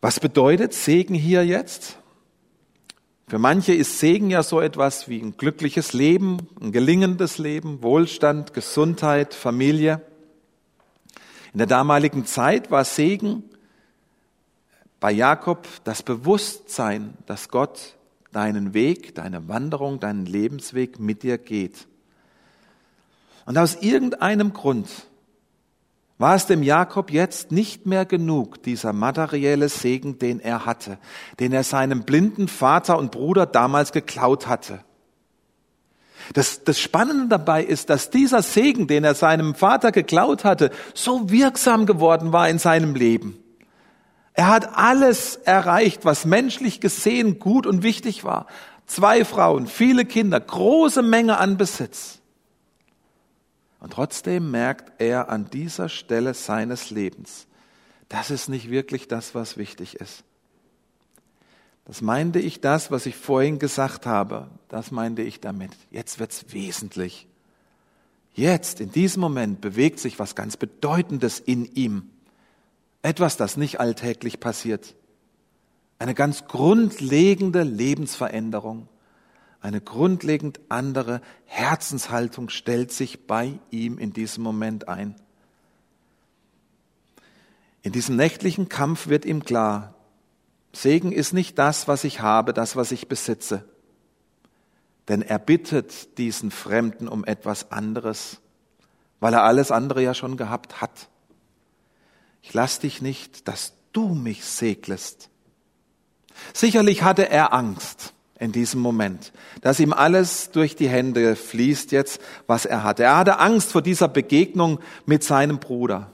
Was 0.00 0.20
bedeutet 0.20 0.74
Segen 0.74 1.14
hier 1.14 1.44
jetzt? 1.44 1.98
Für 3.28 3.38
manche 3.38 3.74
ist 3.74 3.98
Segen 3.98 4.30
ja 4.30 4.42
so 4.42 4.60
etwas 4.60 5.08
wie 5.08 5.20
ein 5.20 5.36
glückliches 5.36 5.92
Leben, 5.94 6.48
ein 6.60 6.70
gelingendes 6.70 7.38
Leben, 7.38 7.82
Wohlstand, 7.82 8.52
Gesundheit, 8.52 9.34
Familie. 9.34 10.00
In 11.52 11.58
der 11.58 11.66
damaligen 11.66 12.26
Zeit 12.26 12.70
war 12.70 12.84
Segen 12.84 13.42
bei 15.00 15.10
Jakob 15.10 15.66
das 15.84 16.02
Bewusstsein, 16.02 17.14
dass 17.26 17.48
Gott 17.48 17.96
deinen 18.32 18.74
Weg, 18.74 19.14
deine 19.14 19.48
Wanderung, 19.48 19.98
deinen 19.98 20.26
Lebensweg 20.26 21.00
mit 21.00 21.22
dir 21.22 21.38
geht. 21.38 21.86
Und 23.46 23.56
aus 23.56 23.76
irgendeinem 23.76 24.52
Grund 24.52 24.88
war 26.18 26.34
es 26.34 26.46
dem 26.46 26.62
Jakob 26.62 27.10
jetzt 27.10 27.52
nicht 27.52 27.86
mehr 27.86 28.06
genug, 28.06 28.62
dieser 28.62 28.92
materielle 28.92 29.68
Segen, 29.68 30.18
den 30.18 30.40
er 30.40 30.64
hatte, 30.64 30.98
den 31.40 31.52
er 31.52 31.62
seinem 31.62 32.04
blinden 32.04 32.48
Vater 32.48 32.98
und 32.98 33.10
Bruder 33.10 33.44
damals 33.44 33.92
geklaut 33.92 34.46
hatte. 34.46 34.80
Das, 36.32 36.64
das 36.64 36.80
Spannende 36.80 37.28
dabei 37.28 37.62
ist, 37.62 37.90
dass 37.90 38.10
dieser 38.10 38.42
Segen, 38.42 38.86
den 38.86 39.04
er 39.04 39.14
seinem 39.14 39.54
Vater 39.54 39.92
geklaut 39.92 40.44
hatte, 40.44 40.70
so 40.94 41.30
wirksam 41.30 41.86
geworden 41.86 42.32
war 42.32 42.48
in 42.48 42.58
seinem 42.58 42.94
Leben. 42.94 43.38
Er 44.32 44.48
hat 44.48 44.76
alles 44.76 45.36
erreicht, 45.36 46.04
was 46.04 46.24
menschlich 46.24 46.80
gesehen 46.80 47.38
gut 47.38 47.66
und 47.66 47.82
wichtig 47.82 48.24
war. 48.24 48.46
Zwei 48.86 49.24
Frauen, 49.24 49.66
viele 49.66 50.04
Kinder, 50.04 50.40
große 50.40 51.02
Menge 51.02 51.38
an 51.38 51.56
Besitz. 51.56 52.20
Und 53.86 53.92
trotzdem 53.92 54.50
merkt 54.50 55.00
er 55.00 55.28
an 55.28 55.48
dieser 55.48 55.88
Stelle 55.88 56.34
seines 56.34 56.90
Lebens, 56.90 57.46
das 58.08 58.32
ist 58.32 58.48
nicht 58.48 58.68
wirklich 58.68 59.06
das, 59.06 59.36
was 59.36 59.56
wichtig 59.56 59.94
ist. 60.00 60.24
Das 61.84 62.00
meinte 62.00 62.40
ich 62.40 62.60
das, 62.60 62.90
was 62.90 63.06
ich 63.06 63.14
vorhin 63.14 63.60
gesagt 63.60 64.04
habe. 64.04 64.50
Das 64.68 64.90
meinte 64.90 65.22
ich 65.22 65.38
damit. 65.38 65.70
Jetzt 65.92 66.18
wird's 66.18 66.46
wesentlich. 66.52 67.28
Jetzt, 68.34 68.80
in 68.80 68.90
diesem 68.90 69.20
Moment, 69.20 69.60
bewegt 69.60 70.00
sich 70.00 70.18
was 70.18 70.34
ganz 70.34 70.56
Bedeutendes 70.56 71.38
in 71.38 71.64
ihm. 71.64 72.10
Etwas, 73.02 73.36
das 73.36 73.56
nicht 73.56 73.78
alltäglich 73.78 74.40
passiert. 74.40 74.96
Eine 76.00 76.14
ganz 76.14 76.48
grundlegende 76.48 77.62
Lebensveränderung. 77.62 78.88
Eine 79.60 79.80
grundlegend 79.80 80.60
andere 80.68 81.20
Herzenshaltung 81.46 82.50
stellt 82.50 82.92
sich 82.92 83.26
bei 83.26 83.58
ihm 83.70 83.98
in 83.98 84.12
diesem 84.12 84.42
Moment 84.42 84.88
ein. 84.88 85.16
In 87.82 87.92
diesem 87.92 88.16
nächtlichen 88.16 88.68
Kampf 88.68 89.08
wird 89.08 89.24
ihm 89.24 89.44
klar, 89.44 89.94
Segen 90.72 91.10
ist 91.12 91.32
nicht 91.32 91.58
das, 91.58 91.88
was 91.88 92.04
ich 92.04 92.20
habe, 92.20 92.52
das, 92.52 92.76
was 92.76 92.92
ich 92.92 93.08
besitze. 93.08 93.64
Denn 95.08 95.22
er 95.22 95.38
bittet 95.38 96.18
diesen 96.18 96.50
Fremden 96.50 97.08
um 97.08 97.24
etwas 97.24 97.70
anderes, 97.70 98.40
weil 99.20 99.32
er 99.32 99.44
alles 99.44 99.70
andere 99.70 100.02
ja 100.02 100.12
schon 100.12 100.36
gehabt 100.36 100.82
hat. 100.82 101.08
Ich 102.42 102.52
lass 102.52 102.78
dich 102.78 103.00
nicht, 103.00 103.48
dass 103.48 103.72
du 103.92 104.14
mich 104.14 104.44
segnest. 104.44 105.30
Sicherlich 106.52 107.02
hatte 107.02 107.28
er 107.30 107.54
Angst 107.54 108.12
in 108.38 108.52
diesem 108.52 108.80
Moment, 108.80 109.32
dass 109.62 109.80
ihm 109.80 109.92
alles 109.92 110.50
durch 110.50 110.76
die 110.76 110.88
Hände 110.88 111.36
fließt 111.36 111.92
jetzt, 111.92 112.20
was 112.46 112.66
er 112.66 112.82
hatte. 112.82 113.04
Er 113.04 113.16
hatte 113.16 113.38
Angst 113.38 113.72
vor 113.72 113.82
dieser 113.82 114.08
Begegnung 114.08 114.80
mit 115.06 115.24
seinem 115.24 115.58
Bruder. 115.58 116.10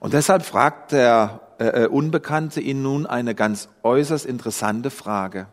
Und 0.00 0.14
deshalb 0.14 0.44
fragt 0.44 0.92
der 0.92 1.40
äh, 1.58 1.84
äh, 1.84 1.86
Unbekannte 1.86 2.60
ihn 2.60 2.82
nun 2.82 3.06
eine 3.06 3.34
ganz 3.34 3.68
äußerst 3.82 4.26
interessante 4.26 4.90
Frage. 4.90 5.46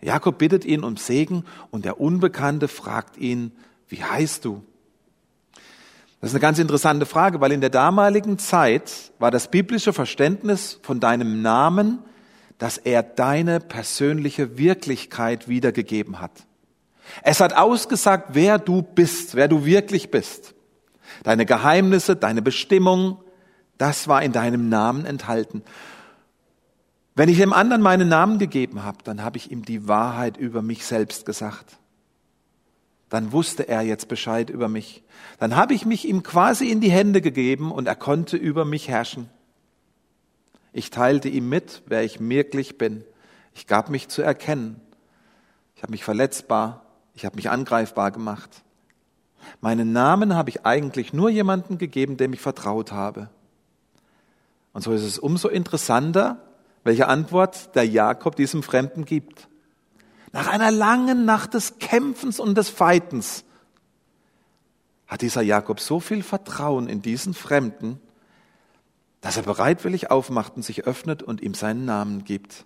Jakob 0.00 0.38
bittet 0.38 0.64
ihn 0.64 0.84
um 0.84 0.96
Segen 0.96 1.44
und 1.70 1.84
der 1.84 2.00
Unbekannte 2.00 2.68
fragt 2.68 3.16
ihn, 3.16 3.52
wie 3.88 4.02
heißt 4.02 4.44
du? 4.44 4.62
Das 6.20 6.30
ist 6.30 6.34
eine 6.34 6.40
ganz 6.40 6.58
interessante 6.58 7.06
Frage, 7.06 7.40
weil 7.40 7.52
in 7.52 7.60
der 7.60 7.70
damaligen 7.70 8.38
Zeit 8.38 9.12
war 9.18 9.30
das 9.30 9.50
biblische 9.50 9.92
Verständnis 9.92 10.78
von 10.82 11.00
deinem 11.00 11.40
Namen 11.40 12.00
dass 12.58 12.78
er 12.78 13.02
deine 13.02 13.60
persönliche 13.60 14.58
Wirklichkeit 14.58 15.48
wiedergegeben 15.48 16.20
hat. 16.20 16.32
Es 17.22 17.40
hat 17.40 17.54
ausgesagt, 17.54 18.30
wer 18.32 18.58
du 18.58 18.82
bist, 18.82 19.34
wer 19.34 19.48
du 19.48 19.64
wirklich 19.64 20.10
bist. 20.10 20.54
Deine 21.22 21.46
Geheimnisse, 21.46 22.16
deine 22.16 22.42
Bestimmung, 22.42 23.18
das 23.78 24.08
war 24.08 24.22
in 24.22 24.32
deinem 24.32 24.68
Namen 24.68 25.04
enthalten. 25.04 25.62
Wenn 27.14 27.28
ich 27.28 27.38
dem 27.38 27.52
anderen 27.52 27.82
meinen 27.82 28.08
Namen 28.08 28.38
gegeben 28.38 28.82
habe, 28.82 28.98
dann 29.04 29.22
habe 29.22 29.38
ich 29.38 29.50
ihm 29.50 29.64
die 29.64 29.88
Wahrheit 29.88 30.36
über 30.36 30.62
mich 30.62 30.84
selbst 30.84 31.24
gesagt. 31.24 31.78
Dann 33.08 33.32
wusste 33.32 33.68
er 33.68 33.82
jetzt 33.82 34.08
Bescheid 34.08 34.50
über 34.50 34.68
mich. 34.68 35.02
Dann 35.38 35.56
habe 35.56 35.74
ich 35.74 35.86
mich 35.86 36.06
ihm 36.06 36.22
quasi 36.22 36.70
in 36.70 36.80
die 36.80 36.90
Hände 36.90 37.20
gegeben 37.20 37.70
und 37.70 37.86
er 37.86 37.94
konnte 37.94 38.36
über 38.36 38.64
mich 38.64 38.88
herrschen. 38.88 39.30
Ich 40.76 40.90
teilte 40.90 41.30
ihm 41.30 41.48
mit, 41.48 41.82
wer 41.86 42.04
ich 42.04 42.20
wirklich 42.20 42.76
bin. 42.76 43.02
Ich 43.54 43.66
gab 43.66 43.88
mich 43.88 44.08
zu 44.08 44.20
erkennen. 44.20 44.78
Ich 45.74 45.82
habe 45.82 45.90
mich 45.90 46.04
verletzbar, 46.04 46.84
ich 47.14 47.24
habe 47.24 47.36
mich 47.36 47.48
angreifbar 47.48 48.10
gemacht. 48.10 48.62
Meinen 49.62 49.92
Namen 49.92 50.34
habe 50.34 50.50
ich 50.50 50.66
eigentlich 50.66 51.14
nur 51.14 51.30
jemandem 51.30 51.78
gegeben, 51.78 52.18
dem 52.18 52.34
ich 52.34 52.42
vertraut 52.42 52.92
habe. 52.92 53.30
Und 54.74 54.82
so 54.82 54.92
ist 54.92 55.02
es 55.02 55.18
umso 55.18 55.48
interessanter, 55.48 56.42
welche 56.84 57.08
Antwort 57.08 57.74
der 57.74 57.86
Jakob 57.86 58.36
diesem 58.36 58.62
Fremden 58.62 59.06
gibt. 59.06 59.48
Nach 60.32 60.46
einer 60.46 60.70
langen 60.70 61.24
Nacht 61.24 61.54
des 61.54 61.78
Kämpfens 61.78 62.38
und 62.38 62.54
des 62.54 62.68
Feitens 62.68 63.44
hat 65.06 65.22
dieser 65.22 65.40
Jakob 65.40 65.80
so 65.80 66.00
viel 66.00 66.22
Vertrauen 66.22 66.86
in 66.86 67.00
diesen 67.00 67.32
Fremden, 67.32 67.98
dass 69.20 69.36
er 69.36 69.42
bereitwillig 69.42 70.10
aufmacht 70.10 70.56
und 70.56 70.62
sich 70.62 70.84
öffnet 70.84 71.22
und 71.22 71.40
ihm 71.40 71.54
seinen 71.54 71.84
Namen 71.84 72.24
gibt. 72.24 72.64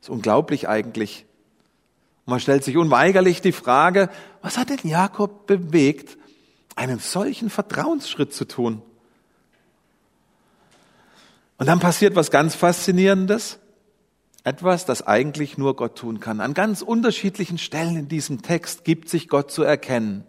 Das 0.00 0.08
ist 0.08 0.10
unglaublich 0.10 0.68
eigentlich. 0.68 1.26
Und 2.24 2.32
man 2.32 2.40
stellt 2.40 2.64
sich 2.64 2.76
unweigerlich 2.76 3.40
die 3.40 3.52
Frage, 3.52 4.08
was 4.40 4.58
hat 4.58 4.70
denn 4.70 4.78
Jakob 4.82 5.46
bewegt, 5.46 6.18
einen 6.76 6.98
solchen 6.98 7.50
Vertrauensschritt 7.50 8.32
zu 8.32 8.46
tun? 8.46 8.82
Und 11.58 11.66
dann 11.66 11.80
passiert 11.80 12.16
was 12.16 12.30
ganz 12.30 12.54
Faszinierendes. 12.54 13.60
Etwas, 14.44 14.84
das 14.84 15.06
eigentlich 15.06 15.56
nur 15.56 15.76
Gott 15.76 15.96
tun 15.96 16.18
kann. 16.18 16.40
An 16.40 16.54
ganz 16.54 16.82
unterschiedlichen 16.82 17.58
Stellen 17.58 17.96
in 17.96 18.08
diesem 18.08 18.42
Text 18.42 18.84
gibt 18.84 19.08
sich 19.08 19.28
Gott 19.28 19.52
zu 19.52 19.62
erkennen. 19.62 20.24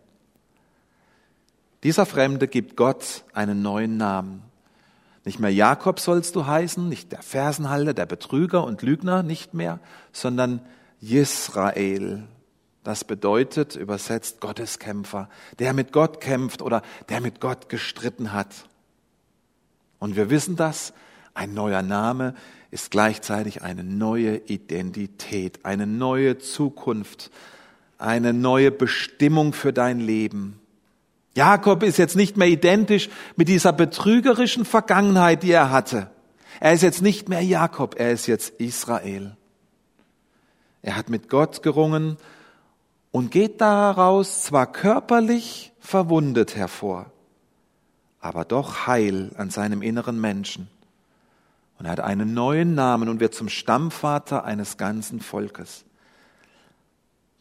Dieser 1.81 2.05
Fremde 2.05 2.47
gibt 2.47 2.77
Gott 2.77 3.23
einen 3.33 3.63
neuen 3.63 3.97
Namen. 3.97 4.43
Nicht 5.25 5.39
mehr 5.39 5.53
Jakob 5.53 5.99
sollst 5.99 6.36
du 6.36 6.45
heißen, 6.45 6.88
nicht 6.89 7.12
der 7.12 7.21
Fersenhalter, 7.21 7.93
der 7.93 8.05
Betrüger 8.05 8.63
und 8.65 8.81
Lügner, 8.81 9.23
nicht 9.23 9.53
mehr, 9.53 9.79
sondern 10.12 10.62
Israel. 11.01 12.23
Das 12.83 13.05
bedeutet 13.05 13.75
übersetzt 13.77 14.41
Gotteskämpfer, 14.41 15.29
der 15.59 15.73
mit 15.73 15.93
Gott 15.93 16.19
kämpft 16.19 16.62
oder 16.62 16.81
der 17.07 17.21
mit 17.21 17.39
Gott 17.39 17.69
gestritten 17.69 18.33
hat. 18.33 18.67
Und 19.99 20.17
wir 20.17 20.29
wissen 20.29 20.57
das, 20.57 20.93
ein 21.33 21.53
neuer 21.53 21.81
Name 21.81 22.36
ist 22.71 22.91
gleichzeitig 22.91 23.62
eine 23.62 23.83
neue 23.83 24.38
Identität, 24.38 25.63
eine 25.63 25.88
neue 25.88 26.39
Zukunft, 26.39 27.31
eine 27.97 28.33
neue 28.33 28.71
Bestimmung 28.71 29.53
für 29.53 29.71
dein 29.71 29.99
Leben. 29.99 30.59
Jakob 31.36 31.84
ist 31.84 31.98
jetzt 31.98 32.15
nicht 32.15 32.38
mehr 32.38 32.48
identisch 32.48 33.10
mit 33.36 33.48
dieser 33.48 33.74
betrügerischen 33.74 34.65
Vergangenheit, 34.65 35.43
die 35.43 35.52
er 35.52 35.72
hatte. 35.72 36.10
Er 36.60 36.74
ist 36.74 36.84
jetzt 36.84 37.02
nicht 37.02 37.28
mehr 37.28 37.41
Jakob, 37.41 37.96
er 37.98 38.12
ist 38.12 38.28
jetzt 38.28 38.60
Israel. 38.60 39.36
Er 40.82 40.96
hat 40.96 41.10
mit 41.10 41.30
Gott 41.30 41.63
gerungen 41.63 42.17
und 43.12 43.32
geht 43.32 43.62
daraus 43.62 44.43
zwar 44.43 44.72
körperlich 44.72 45.72
verwundet 45.80 46.56
hervor, 46.56 47.12
aber 48.19 48.46
doch 48.46 48.86
heil 48.88 49.32
an 49.38 49.50
seinem 49.50 49.82
inneren 49.82 50.19
Menschen. 50.19 50.67
Und 51.80 51.86
er 51.86 51.93
hat 51.93 52.00
einen 52.00 52.34
neuen 52.34 52.76
Namen 52.76 53.10
und 53.10 53.19
wird 53.19 53.34
zum 53.34 53.50
Stammvater 53.50 54.46
eines 54.46 54.78
ganzen 54.78 55.19
Volkes. 55.19 55.86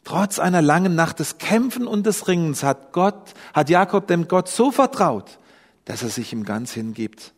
Trotz 0.03 0.37
einer 0.39 0.61
langen 0.61 0.95
Nacht 0.95 1.19
des 1.19 1.37
Kämpfen 1.37 1.87
und 1.87 2.05
des 2.05 2.27
Ringens 2.27 2.63
hat 2.63 2.91
Gott, 2.91 3.33
hat 3.53 3.69
Jakob 3.69 4.07
dem 4.07 4.27
Gott 4.27 4.49
so 4.49 4.71
vertraut, 4.71 5.39
dass 5.85 6.03
er 6.03 6.09
sich 6.09 6.33
ihm 6.33 6.43
ganz 6.43 6.73
hingibt. 6.73 7.33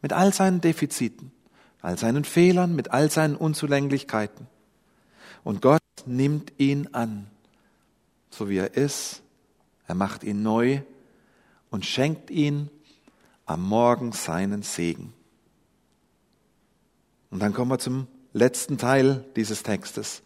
Mit 0.00 0.12
all 0.12 0.32
seinen 0.32 0.60
Defiziten, 0.60 1.30
all 1.82 1.98
seinen 1.98 2.24
Fehlern, 2.24 2.74
mit 2.74 2.90
all 2.92 3.10
seinen 3.10 3.36
Unzulänglichkeiten. 3.36 4.46
Und 5.44 5.60
Gott 5.60 5.82
nimmt 6.06 6.52
ihn 6.58 6.88
an, 6.92 7.26
so 8.30 8.48
wie 8.48 8.58
er 8.58 8.74
ist. 8.74 9.22
Er 9.86 9.94
macht 9.94 10.24
ihn 10.24 10.42
neu 10.42 10.80
und 11.70 11.84
schenkt 11.84 12.30
ihn 12.30 12.70
am 13.46 13.62
Morgen 13.66 14.12
seinen 14.12 14.62
Segen. 14.62 15.12
Und 17.30 17.40
dann 17.40 17.52
kommen 17.52 17.70
wir 17.70 17.78
zum 17.78 18.06
letzten 18.32 18.78
Teil 18.78 19.24
dieses 19.36 19.62
Textes. 19.62 20.22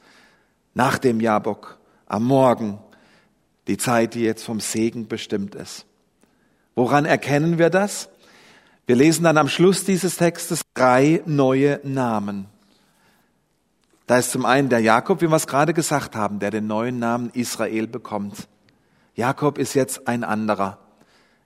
Nach 0.75 0.99
dem 0.99 1.21
Jabok, 1.21 1.79
am 2.07 2.25
Morgen, 2.25 2.79
die 3.67 3.77
Zeit, 3.77 4.15
die 4.15 4.23
jetzt 4.23 4.45
vom 4.45 4.61
Segen 4.61 5.09
bestimmt 5.09 5.55
ist. 5.55 5.87
Woran 6.75 7.05
erkennen 7.05 7.59
wir 7.59 7.71
das? 7.71 8.09
Wir 8.87 8.97
lesen 8.97 9.25
dann 9.25 9.39
am 9.39 9.49
Schluss 9.49 9.85
dieses 9.85 10.17
Textes 10.17 10.63
drei 10.75 11.23
neue 11.27 11.81
Namen. 11.85 12.47
Da 14.07 14.19
ist 14.19 14.33
zum 14.33 14.45
einen 14.45 14.69
der 14.69 14.81
Jakob, 14.81 15.21
wie 15.21 15.29
wir 15.29 15.37
es 15.37 15.47
gerade 15.47 15.73
gesagt 15.73 16.17
haben, 16.17 16.39
der 16.39 16.51
den 16.51 16.67
neuen 16.67 16.99
Namen 16.99 17.31
Israel 17.31 17.87
bekommt. 17.87 18.49
Jakob 19.15 19.59
ist 19.59 19.75
jetzt 19.75 20.09
ein 20.09 20.25
anderer. 20.25 20.79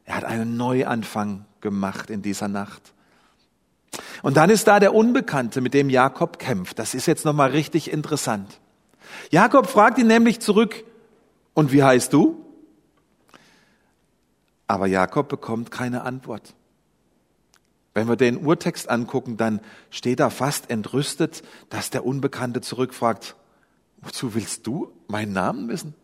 Er 0.04 0.16
hat 0.16 0.24
einen 0.24 0.56
Neuanfang 0.56 1.44
gemacht 1.60 2.10
in 2.10 2.22
dieser 2.22 2.48
Nacht. 2.48 2.94
Und 4.22 4.36
dann 4.36 4.50
ist 4.50 4.66
da 4.66 4.80
der 4.80 4.94
Unbekannte, 4.94 5.60
mit 5.60 5.74
dem 5.74 5.90
Jakob 5.90 6.38
kämpft. 6.38 6.78
Das 6.78 6.94
ist 6.94 7.06
jetzt 7.06 7.24
nochmal 7.24 7.50
richtig 7.50 7.92
interessant. 7.92 8.60
Jakob 9.31 9.66
fragt 9.66 9.99
ihn 9.99 10.07
nämlich 10.07 10.40
zurück, 10.40 10.85
und 11.55 11.73
wie 11.73 11.83
heißt 11.83 12.12
du? 12.12 12.45
Aber 14.66 14.87
Jakob 14.87 15.29
bekommt 15.29 15.71
keine 15.71 16.03
Antwort. 16.03 16.55
Wenn 17.95 18.09
wir 18.09 18.16
den 18.16 18.45
Urtext 18.45 18.90
angucken, 18.90 19.38
dann 19.38 19.61
steht 19.90 20.21
da 20.21 20.29
fast 20.29 20.69
entrüstet, 20.69 21.42
dass 21.71 21.88
der 21.88 22.05
Unbekannte 22.05 22.61
zurückfragt, 22.61 23.37
wozu 24.03 24.35
willst 24.35 24.66
du 24.66 24.92
meinen 25.09 25.33
Namen 25.33 25.69
wissen? 25.69 25.95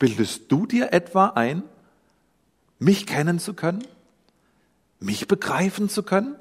Bildest 0.00 0.50
du 0.50 0.66
dir 0.66 0.92
etwa 0.92 1.26
ein, 1.26 1.62
mich 2.80 3.06
kennen 3.06 3.38
zu 3.38 3.54
können? 3.54 3.86
Mich 4.98 5.28
begreifen 5.28 5.88
zu 5.88 6.02
können? 6.02 6.34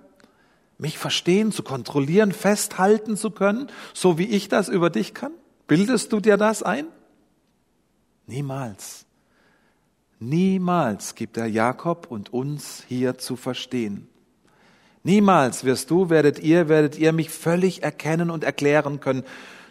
Mich 0.79 0.97
verstehen, 0.97 1.51
zu 1.51 1.61
kontrollieren, 1.61 2.31
festhalten 2.31 3.15
zu 3.15 3.29
können, 3.29 3.69
so 3.93 4.17
wie 4.17 4.25
ich 4.25 4.49
das 4.49 4.69
über 4.69 4.89
dich 4.89 5.13
kann? 5.13 5.33
Bildest 5.71 6.11
du 6.11 6.19
dir 6.19 6.35
das 6.35 6.63
ein? 6.63 6.87
Niemals. 8.27 9.05
Niemals 10.19 11.15
gibt 11.15 11.37
er 11.37 11.45
Jakob 11.45 12.07
und 12.11 12.33
uns 12.33 12.83
hier 12.89 13.17
zu 13.17 13.37
verstehen. 13.37 14.09
Niemals 15.03 15.63
wirst 15.63 15.89
du, 15.89 16.09
werdet 16.09 16.39
ihr, 16.39 16.67
werdet 16.67 16.97
ihr 16.99 17.13
mich 17.13 17.29
völlig 17.29 17.83
erkennen 17.83 18.31
und 18.31 18.43
erklären 18.43 18.99
können. 18.99 19.23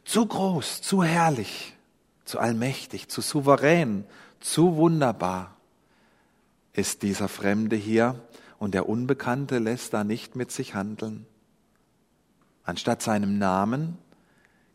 Zu 0.07 0.25
groß, 0.25 0.81
zu 0.81 1.05
herrlich, 1.05 1.77
zu 2.25 2.39
allmächtig, 2.39 3.09
zu 3.09 3.21
souverän, 3.21 4.07
zu 4.41 4.77
wunderbar 4.77 5.55
ist 6.73 7.03
dieser 7.03 7.29
Fremde 7.29 7.77
hier 7.77 8.19
und 8.59 8.73
der 8.73 8.89
Unbekannte 8.89 9.59
lässt 9.59 9.93
da 9.93 10.03
nicht 10.03 10.35
mit 10.35 10.51
sich 10.51 10.75
handeln. 10.75 11.27
Anstatt 12.65 13.03
seinem 13.03 13.37
Namen 13.37 13.99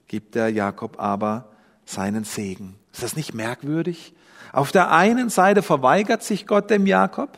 gibt 0.08 0.36
der 0.36 0.50
Jakob 0.50 1.00
aber 1.00 1.50
seinen 1.86 2.24
Segen. 2.24 2.76
Ist 2.94 3.04
das 3.04 3.16
nicht 3.16 3.34
merkwürdig? 3.34 4.14
Auf 4.52 4.72
der 4.72 4.92
einen 4.92 5.30
Seite 5.30 5.62
verweigert 5.62 6.24
sich 6.24 6.48
Gott 6.48 6.70
dem 6.70 6.88
Jakob 6.88 7.38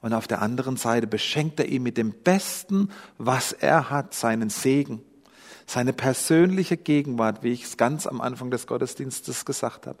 und 0.00 0.12
auf 0.12 0.26
der 0.26 0.42
anderen 0.42 0.76
Seite 0.76 1.06
beschenkt 1.06 1.58
er 1.58 1.66
ihn 1.66 1.82
mit 1.82 1.96
dem 1.96 2.12
Besten, 2.12 2.90
was 3.18 3.52
er 3.52 3.90
hat, 3.90 4.14
seinen 4.14 4.50
Segen, 4.50 5.02
seine 5.66 5.92
persönliche 5.92 6.76
Gegenwart, 6.76 7.42
wie 7.42 7.52
ich 7.52 7.64
es 7.64 7.76
ganz 7.76 8.06
am 8.06 8.20
Anfang 8.20 8.50
des 8.50 8.66
Gottesdienstes 8.66 9.44
gesagt 9.44 9.86
habe. 9.86 9.98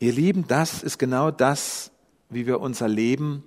Ihr 0.00 0.12
Lieben, 0.12 0.48
das 0.48 0.82
ist 0.82 0.98
genau 0.98 1.30
das, 1.30 1.92
wie 2.28 2.46
wir 2.46 2.60
unser 2.60 2.88
Leben 2.88 3.44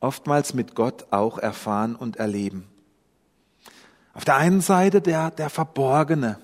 oftmals 0.00 0.54
mit 0.54 0.74
Gott 0.74 1.08
auch 1.10 1.38
erfahren 1.38 1.94
und 1.94 2.16
erleben. 2.16 2.68
Auf 4.18 4.24
der 4.24 4.34
einen 4.34 4.60
Seite 4.60 5.00
der, 5.00 5.30
der 5.30 5.48
Verborgene, 5.48 6.40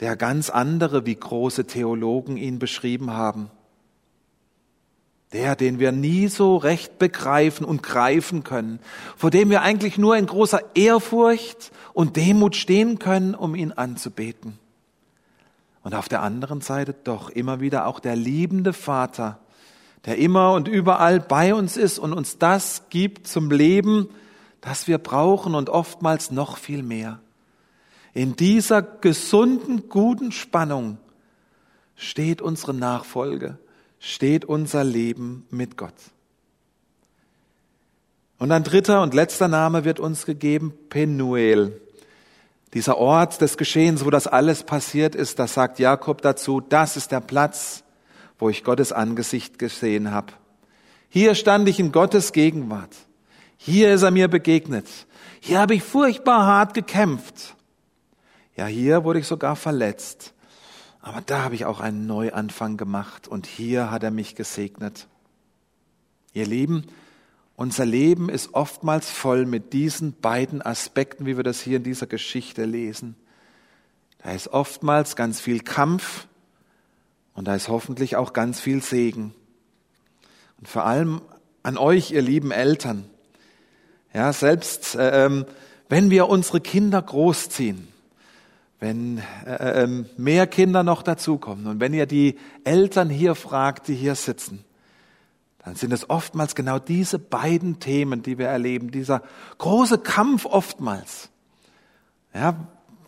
der 0.00 0.16
ganz 0.16 0.50
andere, 0.50 1.06
wie 1.06 1.14
große 1.14 1.64
Theologen 1.64 2.36
ihn 2.36 2.58
beschrieben 2.58 3.12
haben. 3.12 3.52
Der, 5.32 5.54
den 5.54 5.78
wir 5.78 5.92
nie 5.92 6.26
so 6.26 6.56
recht 6.56 6.98
begreifen 6.98 7.64
und 7.64 7.84
greifen 7.84 8.42
können, 8.42 8.80
vor 9.16 9.30
dem 9.30 9.48
wir 9.48 9.62
eigentlich 9.62 9.96
nur 9.96 10.16
in 10.16 10.26
großer 10.26 10.60
Ehrfurcht 10.74 11.70
und 11.92 12.16
Demut 12.16 12.56
stehen 12.56 12.98
können, 12.98 13.36
um 13.36 13.54
ihn 13.54 13.70
anzubeten. 13.70 14.58
Und 15.84 15.94
auf 15.94 16.08
der 16.08 16.22
anderen 16.22 16.62
Seite 16.62 16.96
doch 17.04 17.30
immer 17.30 17.60
wieder 17.60 17.86
auch 17.86 18.00
der 18.00 18.16
liebende 18.16 18.72
Vater, 18.72 19.38
der 20.04 20.18
immer 20.18 20.52
und 20.52 20.66
überall 20.66 21.20
bei 21.20 21.54
uns 21.54 21.76
ist 21.76 22.00
und 22.00 22.12
uns 22.12 22.38
das 22.38 22.88
gibt 22.90 23.28
zum 23.28 23.52
Leben, 23.52 24.08
das 24.60 24.88
wir 24.88 24.98
brauchen 24.98 25.54
und 25.54 25.70
oftmals 25.70 26.30
noch 26.30 26.56
viel 26.56 26.82
mehr. 26.82 27.20
In 28.14 28.36
dieser 28.36 28.82
gesunden, 28.82 29.88
guten 29.88 30.32
Spannung 30.32 30.98
steht 31.96 32.42
unsere 32.42 32.74
Nachfolge 32.74 33.58
steht 33.98 34.44
unser 34.44 34.84
Leben 34.84 35.46
mit 35.50 35.76
Gott. 35.76 35.94
Und 38.38 38.52
ein 38.52 38.62
dritter 38.62 39.02
und 39.02 39.14
letzter 39.14 39.48
Name 39.48 39.84
wird 39.84 39.98
uns 39.98 40.24
gegeben, 40.24 40.72
Penuel. 40.88 41.80
Dieser 42.74 42.98
Ort 42.98 43.40
des 43.40 43.56
Geschehens, 43.56 44.04
wo 44.04 44.10
das 44.10 44.26
alles 44.26 44.62
passiert 44.62 45.14
ist, 45.14 45.38
da 45.38 45.46
sagt 45.46 45.78
Jakob 45.78 46.22
dazu, 46.22 46.60
das 46.60 46.96
ist 46.96 47.10
der 47.10 47.20
Platz, 47.20 47.82
wo 48.38 48.48
ich 48.48 48.62
Gottes 48.62 48.92
Angesicht 48.92 49.58
gesehen 49.58 50.12
habe. 50.12 50.32
Hier 51.08 51.34
stand 51.34 51.68
ich 51.68 51.80
in 51.80 51.90
Gottes 51.90 52.32
Gegenwart. 52.32 52.94
Hier 53.58 53.92
ist 53.92 54.02
er 54.02 54.10
mir 54.10 54.28
begegnet. 54.28 54.86
Hier 55.40 55.58
habe 55.58 55.74
ich 55.74 55.82
furchtbar 55.82 56.46
hart 56.46 56.74
gekämpft. 56.74 57.56
Ja, 58.56 58.66
hier 58.66 59.04
wurde 59.04 59.18
ich 59.18 59.26
sogar 59.26 59.56
verletzt. 59.56 60.32
Aber 61.00 61.20
da 61.20 61.42
habe 61.42 61.54
ich 61.54 61.64
auch 61.64 61.80
einen 61.80 62.06
Neuanfang 62.06 62.76
gemacht 62.76 63.28
und 63.28 63.46
hier 63.46 63.90
hat 63.90 64.02
er 64.02 64.10
mich 64.10 64.34
gesegnet. 64.34 65.06
Ihr 66.32 66.46
Lieben, 66.46 66.84
unser 67.56 67.84
Leben 67.84 68.28
ist 68.28 68.54
oftmals 68.54 69.10
voll 69.10 69.44
mit 69.44 69.72
diesen 69.72 70.12
beiden 70.20 70.62
Aspekten, 70.62 71.26
wie 71.26 71.36
wir 71.36 71.44
das 71.44 71.60
hier 71.60 71.78
in 71.78 71.82
dieser 71.82 72.06
Geschichte 72.06 72.64
lesen. 72.64 73.16
Da 74.18 74.30
ist 74.30 74.48
oftmals 74.48 75.16
ganz 75.16 75.40
viel 75.40 75.60
Kampf 75.60 76.28
und 77.34 77.46
da 77.48 77.54
ist 77.54 77.68
hoffentlich 77.68 78.16
auch 78.16 78.32
ganz 78.32 78.60
viel 78.60 78.82
Segen. 78.82 79.34
Und 80.58 80.68
vor 80.68 80.84
allem 80.84 81.20
an 81.62 81.78
euch, 81.78 82.12
ihr 82.12 82.22
lieben 82.22 82.50
Eltern. 82.50 83.08
Ja, 84.14 84.32
selbst 84.32 84.94
äh, 84.94 85.26
ähm, 85.26 85.44
wenn 85.88 86.10
wir 86.10 86.28
unsere 86.28 86.60
Kinder 86.60 87.00
großziehen, 87.00 87.88
wenn 88.80 89.22
äh, 89.46 89.84
äh, 89.84 90.04
mehr 90.16 90.46
Kinder 90.46 90.82
noch 90.82 91.02
dazukommen 91.02 91.66
und 91.66 91.80
wenn 91.80 91.94
ihr 91.94 92.06
die 92.06 92.38
Eltern 92.64 93.10
hier 93.10 93.34
fragt, 93.34 93.88
die 93.88 93.94
hier 93.94 94.14
sitzen, 94.14 94.64
dann 95.64 95.74
sind 95.74 95.92
es 95.92 96.08
oftmals 96.08 96.54
genau 96.54 96.78
diese 96.78 97.18
beiden 97.18 97.80
Themen, 97.80 98.22
die 98.22 98.38
wir 98.38 98.46
erleben, 98.46 98.90
dieser 98.90 99.22
große 99.58 99.98
Kampf 99.98 100.46
oftmals. 100.46 101.28
Ja, 102.32 102.54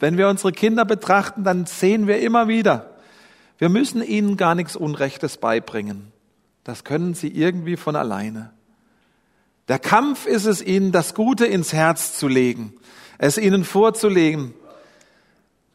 wenn 0.01 0.19
wir 0.19 0.29
unsere 0.29 0.53
Kinder 0.53 0.85
betrachten, 0.85 1.45
dann 1.45 1.67
sehen 1.67 2.07
wir 2.07 2.21
immer 2.21 2.49
wieder, 2.49 2.91
wir 3.59 3.69
müssen 3.69 4.03
ihnen 4.03 4.37
gar 4.37 4.55
nichts 4.55 4.75
Unrechtes 4.75 5.37
beibringen. 5.37 6.13
Das 6.65 6.85
können 6.85 7.15
sie 7.15 7.29
irgendwie 7.29 7.77
von 7.77 7.95
alleine. 7.95 8.53
Der 9.71 9.79
Kampf 9.79 10.27
ist 10.27 10.47
es 10.47 10.61
ihnen, 10.61 10.91
das 10.91 11.15
Gute 11.15 11.47
ins 11.47 11.73
Herz 11.73 12.19
zu 12.19 12.27
legen, 12.27 12.75
es 13.19 13.39
ihnen 13.39 13.63
vorzulegen, 13.63 14.53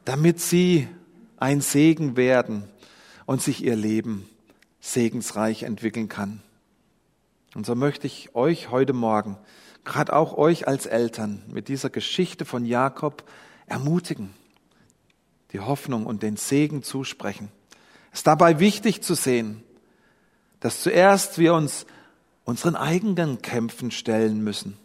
damit 0.04 0.42
sie 0.42 0.90
ein 1.38 1.62
Segen 1.62 2.18
werden 2.18 2.66
und 3.26 3.42
sich 3.42 3.64
ihr 3.64 3.78
Leben 3.78 4.28
segensreich 4.82 5.64
entwickeln 5.64 6.10
kann. 6.10 6.42
Und 7.56 7.66
so 7.66 7.74
möchte 7.74 8.06
ich 8.06 8.36
euch 8.36 8.70
heute 8.70 8.92
Morgen, 8.92 9.38
gerade 9.86 10.12
auch 10.12 10.38
euch 10.38 10.68
als 10.68 10.88
Eltern, 10.88 11.42
mit 11.48 11.70
dieser 11.70 11.90
Geschichte 11.90 12.44
von 12.44 12.66
Jakob 12.66 13.24
ermutigen, 13.66 14.34
die 15.54 15.62
Hoffnung 15.62 16.06
und 16.06 16.22
den 16.22 16.36
Segen 16.36 16.84
zusprechen. 16.84 17.50
Es 18.12 18.20
ist 18.20 18.28
dabei 18.28 18.60
wichtig 18.60 19.04
zu 19.04 19.14
sehen, 19.14 19.64
dass 20.60 20.82
zuerst 20.82 21.38
wir 21.38 21.54
uns 21.54 21.86
unseren 22.46 22.76
eigenen 22.76 23.42
Kämpfen 23.42 23.92
stellen 23.92 24.44
müssen, 24.44 24.78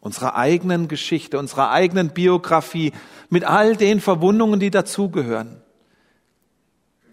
unserer 0.00 0.36
eigenen 0.36 0.88
Geschichte, 0.88 1.38
unserer 1.38 1.70
eigenen 1.70 2.10
Biografie 2.10 2.92
mit 3.30 3.44
all 3.44 3.76
den 3.76 4.00
Verwundungen, 4.00 4.60
die 4.60 4.70
dazugehören. 4.70 5.62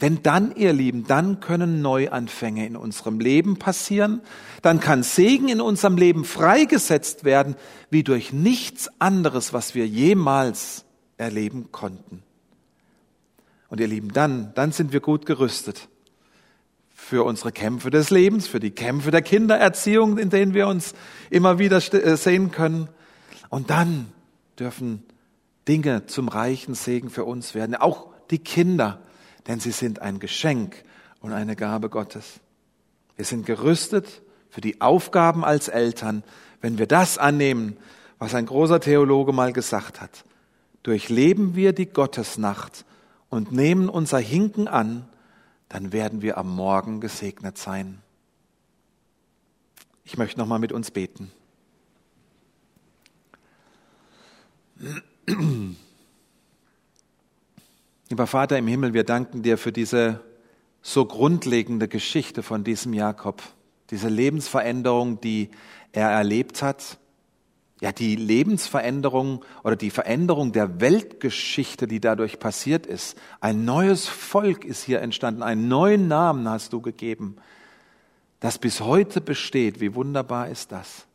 Denn 0.01 0.21
dann, 0.23 0.53
ihr 0.55 0.73
Lieben, 0.73 1.07
dann 1.07 1.39
können 1.39 1.81
Neuanfänge 1.81 2.65
in 2.67 2.75
unserem 2.75 3.21
Leben 3.21 3.57
passieren, 3.57 4.21
dann 4.61 4.81
kann 4.81 5.03
Segen 5.03 5.47
in 5.47 5.61
unserem 5.61 5.95
Leben 5.95 6.25
freigesetzt 6.25 7.23
werden, 7.23 7.55
wie 7.89 8.03
durch 8.03 8.33
nichts 8.33 8.89
anderes, 8.99 9.53
was 9.53 9.73
wir 9.73 9.87
jemals 9.87 10.83
erleben 11.15 11.71
konnten. 11.71 12.23
Und 13.69 13.79
ihr 13.79 13.87
Lieben, 13.87 14.11
dann, 14.11 14.53
dann 14.55 14.73
sind 14.73 14.91
wir 14.91 14.99
gut 14.99 15.25
gerüstet 15.25 15.87
für 16.95 17.25
unsere 17.25 17.51
Kämpfe 17.51 17.91
des 17.91 18.09
Lebens, 18.09 18.47
für 18.47 18.61
die 18.61 18.71
Kämpfe 18.71 19.11
der 19.11 19.21
Kindererziehung, 19.21 20.17
in 20.17 20.29
denen 20.29 20.53
wir 20.53 20.67
uns 20.67 20.95
immer 21.29 21.59
wieder 21.59 21.77
äh, 21.93 22.15
sehen 22.15 22.51
können. 22.51 22.87
Und 23.49 23.69
dann 23.69 24.07
dürfen 24.57 25.03
Dinge 25.67 26.07
zum 26.07 26.29
reichen 26.29 26.73
Segen 26.73 27.09
für 27.09 27.25
uns 27.25 27.53
werden. 27.53 27.75
Auch 27.75 28.07
die 28.31 28.39
Kinder, 28.39 29.01
denn 29.45 29.59
sie 29.59 29.71
sind 29.71 30.01
ein 30.01 30.19
Geschenk 30.19 30.83
und 31.19 31.33
eine 31.33 31.55
Gabe 31.55 31.89
Gottes. 31.89 32.39
Wir 33.17 33.25
sind 33.25 33.45
gerüstet 33.45 34.21
für 34.49 34.61
die 34.61 34.79
Aufgaben 34.79 35.43
als 35.43 35.67
Eltern, 35.67 36.23
wenn 36.61 36.77
wir 36.77 36.87
das 36.87 37.17
annehmen, 37.17 37.77
was 38.19 38.33
ein 38.33 38.45
großer 38.45 38.79
Theologe 38.79 39.33
mal 39.33 39.51
gesagt 39.51 40.01
hat. 40.01 40.23
Durchleben 40.83 41.55
wir 41.55 41.73
die 41.73 41.87
Gottesnacht 41.87 42.85
und 43.29 43.51
nehmen 43.51 43.89
unser 43.89 44.19
Hinken 44.19 44.67
an, 44.67 45.05
dann 45.75 45.91
werden 45.91 46.21
wir 46.21 46.37
am 46.37 46.55
Morgen 46.55 47.01
gesegnet 47.01 47.57
sein. 47.57 48.01
Ich 50.05 50.17
möchte 50.17 50.39
noch 50.39 50.47
mal 50.47 50.57
mit 50.57 50.71
uns 50.71 50.89
beten. 50.89 51.33
Lieber 58.09 58.25
Vater 58.25 58.57
im 58.57 58.67
Himmel, 58.67 58.93
wir 58.93 59.03
danken 59.03 59.43
dir 59.43 59.57
für 59.57 59.73
diese 59.73 60.21
so 60.81 61.03
grundlegende 61.03 61.89
Geschichte 61.89 62.41
von 62.41 62.63
diesem 62.63 62.93
Jakob, 62.93 63.43
diese 63.89 64.07
Lebensveränderung, 64.07 65.19
die 65.19 65.49
er 65.91 66.09
erlebt 66.09 66.61
hat, 66.61 66.99
ja, 67.81 67.91
die 67.91 68.15
Lebensveränderung 68.15 69.43
oder 69.63 69.75
die 69.75 69.89
Veränderung 69.89 70.53
der 70.53 70.79
Weltgeschichte, 70.79 71.87
die 71.87 71.99
dadurch 71.99 72.39
passiert 72.39 72.85
ist. 72.85 73.17
Ein 73.41 73.65
neues 73.65 74.07
Volk 74.07 74.63
ist 74.63 74.83
hier 74.83 75.01
entstanden, 75.01 75.43
einen 75.43 75.67
neuen 75.67 76.07
Namen 76.07 76.47
hast 76.47 76.71
du 76.71 76.81
gegeben, 76.81 77.35
das 78.39 78.57
bis 78.59 78.79
heute 78.79 79.19
besteht. 79.19 79.81
Wie 79.81 79.93
wunderbar 79.93 80.49
ist 80.49 80.71
das? 80.71 81.05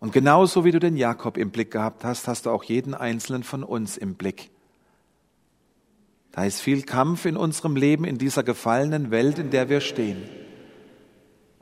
Und 0.00 0.12
genauso 0.12 0.64
wie 0.64 0.70
du 0.70 0.78
den 0.78 0.96
Jakob 0.96 1.36
im 1.36 1.50
Blick 1.50 1.72
gehabt 1.72 2.04
hast, 2.04 2.28
hast 2.28 2.46
du 2.46 2.50
auch 2.50 2.62
jeden 2.64 2.94
einzelnen 2.94 3.42
von 3.42 3.64
uns 3.64 3.96
im 3.96 4.14
Blick. 4.14 4.50
Da 6.32 6.44
ist 6.44 6.60
viel 6.60 6.82
Kampf 6.82 7.24
in 7.24 7.36
unserem 7.36 7.74
Leben, 7.74 8.04
in 8.04 8.16
dieser 8.16 8.44
gefallenen 8.44 9.10
Welt, 9.10 9.38
in 9.38 9.50
der 9.50 9.68
wir 9.68 9.80
stehen. 9.80 10.22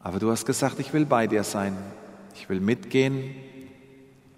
Aber 0.03 0.19
du 0.19 0.31
hast 0.31 0.45
gesagt, 0.45 0.79
ich 0.79 0.93
will 0.93 1.07
bei 1.07 1.27
dir 1.27 1.43
sein. 1.45 1.77
Ich 2.35 2.49
will 2.51 2.61
mitgehen 2.61 3.35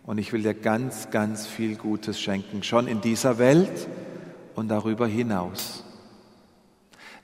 und 0.08 0.16
ich 0.16 0.32
will 0.32 0.40
dir 0.40 0.54
ganz, 0.54 1.10
ganz 1.10 1.46
viel 1.46 1.76
Gutes 1.76 2.18
schenken, 2.18 2.62
schon 2.62 2.88
in 2.88 3.02
dieser 3.02 3.36
Welt 3.36 3.88
und 4.54 4.68
darüber 4.68 5.06
hinaus. 5.06 5.84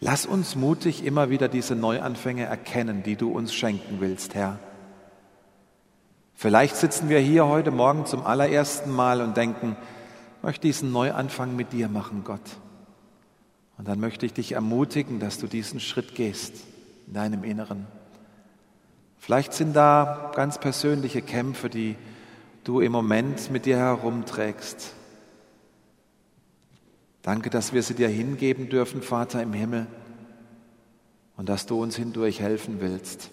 Lass 0.00 0.26
uns 0.26 0.54
mutig 0.54 1.02
immer 1.02 1.30
wieder 1.30 1.48
diese 1.48 1.76
Neuanfänge 1.76 2.44
erkennen, 2.44 3.02
die 3.02 3.16
du 3.16 3.30
uns 3.32 3.54
schenken 3.54 4.00
willst, 4.00 4.34
Herr. 4.34 4.58
Vielleicht 6.34 6.76
sitzen 6.76 7.08
wir 7.08 7.20
hier 7.20 7.46
heute 7.46 7.70
Morgen 7.70 8.04
zum 8.04 8.22
allerersten 8.26 8.90
Mal 8.90 9.22
und 9.22 9.34
denken, 9.34 9.78
ich 10.36 10.42
möchte 10.42 10.66
diesen 10.66 10.92
Neuanfang 10.92 11.56
mit 11.56 11.72
dir 11.72 11.88
machen, 11.88 12.22
Gott. 12.22 12.58
Und 13.78 13.88
dann 13.88 13.98
möchte 13.98 14.26
ich 14.26 14.34
dich 14.34 14.52
ermutigen, 14.52 15.20
dass 15.20 15.38
du 15.38 15.46
diesen 15.46 15.80
Schritt 15.80 16.14
gehst 16.14 16.52
in 17.06 17.14
deinem 17.14 17.44
Inneren. 17.44 17.86
Vielleicht 19.16 19.54
sind 19.54 19.74
da 19.74 20.32
ganz 20.34 20.58
persönliche 20.58 21.22
Kämpfe, 21.22 21.70
die 21.70 21.96
du 22.64 22.80
im 22.80 22.92
Moment 22.92 23.50
mit 23.50 23.66
dir 23.66 23.76
herumträgst. 23.76 24.94
Danke, 27.22 27.50
dass 27.50 27.72
wir 27.72 27.82
sie 27.82 27.94
dir 27.94 28.08
hingeben 28.08 28.68
dürfen, 28.68 29.02
Vater 29.02 29.42
im 29.42 29.52
Himmel, 29.52 29.86
und 31.36 31.48
dass 31.48 31.66
du 31.66 31.82
uns 31.82 31.96
hindurch 31.96 32.40
helfen 32.40 32.80
willst. 32.80 33.30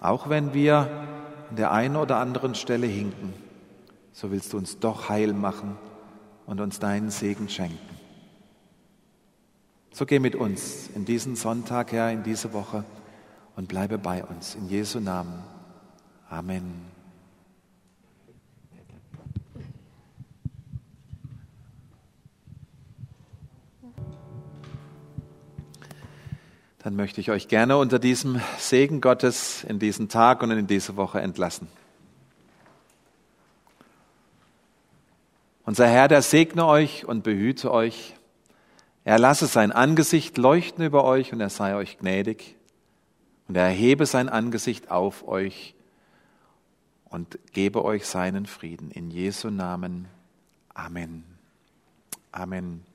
Auch 0.00 0.28
wenn 0.28 0.54
wir 0.54 0.88
an 1.50 1.56
der 1.56 1.72
einen 1.72 1.96
oder 1.96 2.16
anderen 2.16 2.54
Stelle 2.54 2.86
hinken, 2.86 3.32
so 4.12 4.30
willst 4.30 4.52
du 4.52 4.58
uns 4.58 4.78
doch 4.78 5.08
heil 5.08 5.32
machen 5.32 5.76
und 6.46 6.60
uns 6.60 6.78
deinen 6.78 7.10
Segen 7.10 7.48
schenken. 7.48 7.78
So 9.92 10.06
geh 10.06 10.18
mit 10.18 10.34
uns 10.34 10.88
in 10.94 11.04
diesen 11.04 11.36
Sonntag, 11.36 11.92
Herr, 11.92 12.10
in 12.10 12.22
diese 12.22 12.52
Woche 12.52 12.84
und 13.56 13.68
bleibe 13.68 13.98
bei 13.98 14.24
uns. 14.24 14.54
In 14.54 14.68
Jesu 14.68 15.00
Namen. 15.00 15.44
Amen. 16.28 16.89
Dann 26.82 26.96
möchte 26.96 27.20
ich 27.20 27.30
euch 27.30 27.48
gerne 27.48 27.76
unter 27.76 27.98
diesem 27.98 28.40
Segen 28.58 29.02
Gottes 29.02 29.64
in 29.64 29.78
diesen 29.78 30.08
Tag 30.08 30.42
und 30.42 30.50
in 30.50 30.66
diese 30.66 30.96
Woche 30.96 31.20
entlassen. 31.20 31.68
Unser 35.66 35.86
Herr, 35.86 36.08
der 36.08 36.22
segne 36.22 36.66
euch 36.66 37.04
und 37.04 37.22
behüte 37.22 37.70
euch. 37.70 38.14
Er 39.04 39.18
lasse 39.18 39.46
sein 39.46 39.72
Angesicht 39.72 40.38
leuchten 40.38 40.84
über 40.84 41.04
euch 41.04 41.32
und 41.32 41.40
er 41.40 41.50
sei 41.50 41.74
euch 41.74 41.98
gnädig. 41.98 42.56
Und 43.46 43.56
er 43.56 43.64
erhebe 43.64 44.06
sein 44.06 44.28
Angesicht 44.30 44.90
auf 44.90 45.28
euch 45.28 45.74
und 47.04 47.38
gebe 47.52 47.84
euch 47.84 48.06
seinen 48.06 48.46
Frieden. 48.46 48.90
In 48.90 49.10
Jesu 49.10 49.50
Namen. 49.50 50.08
Amen. 50.72 51.24
Amen. 52.32 52.89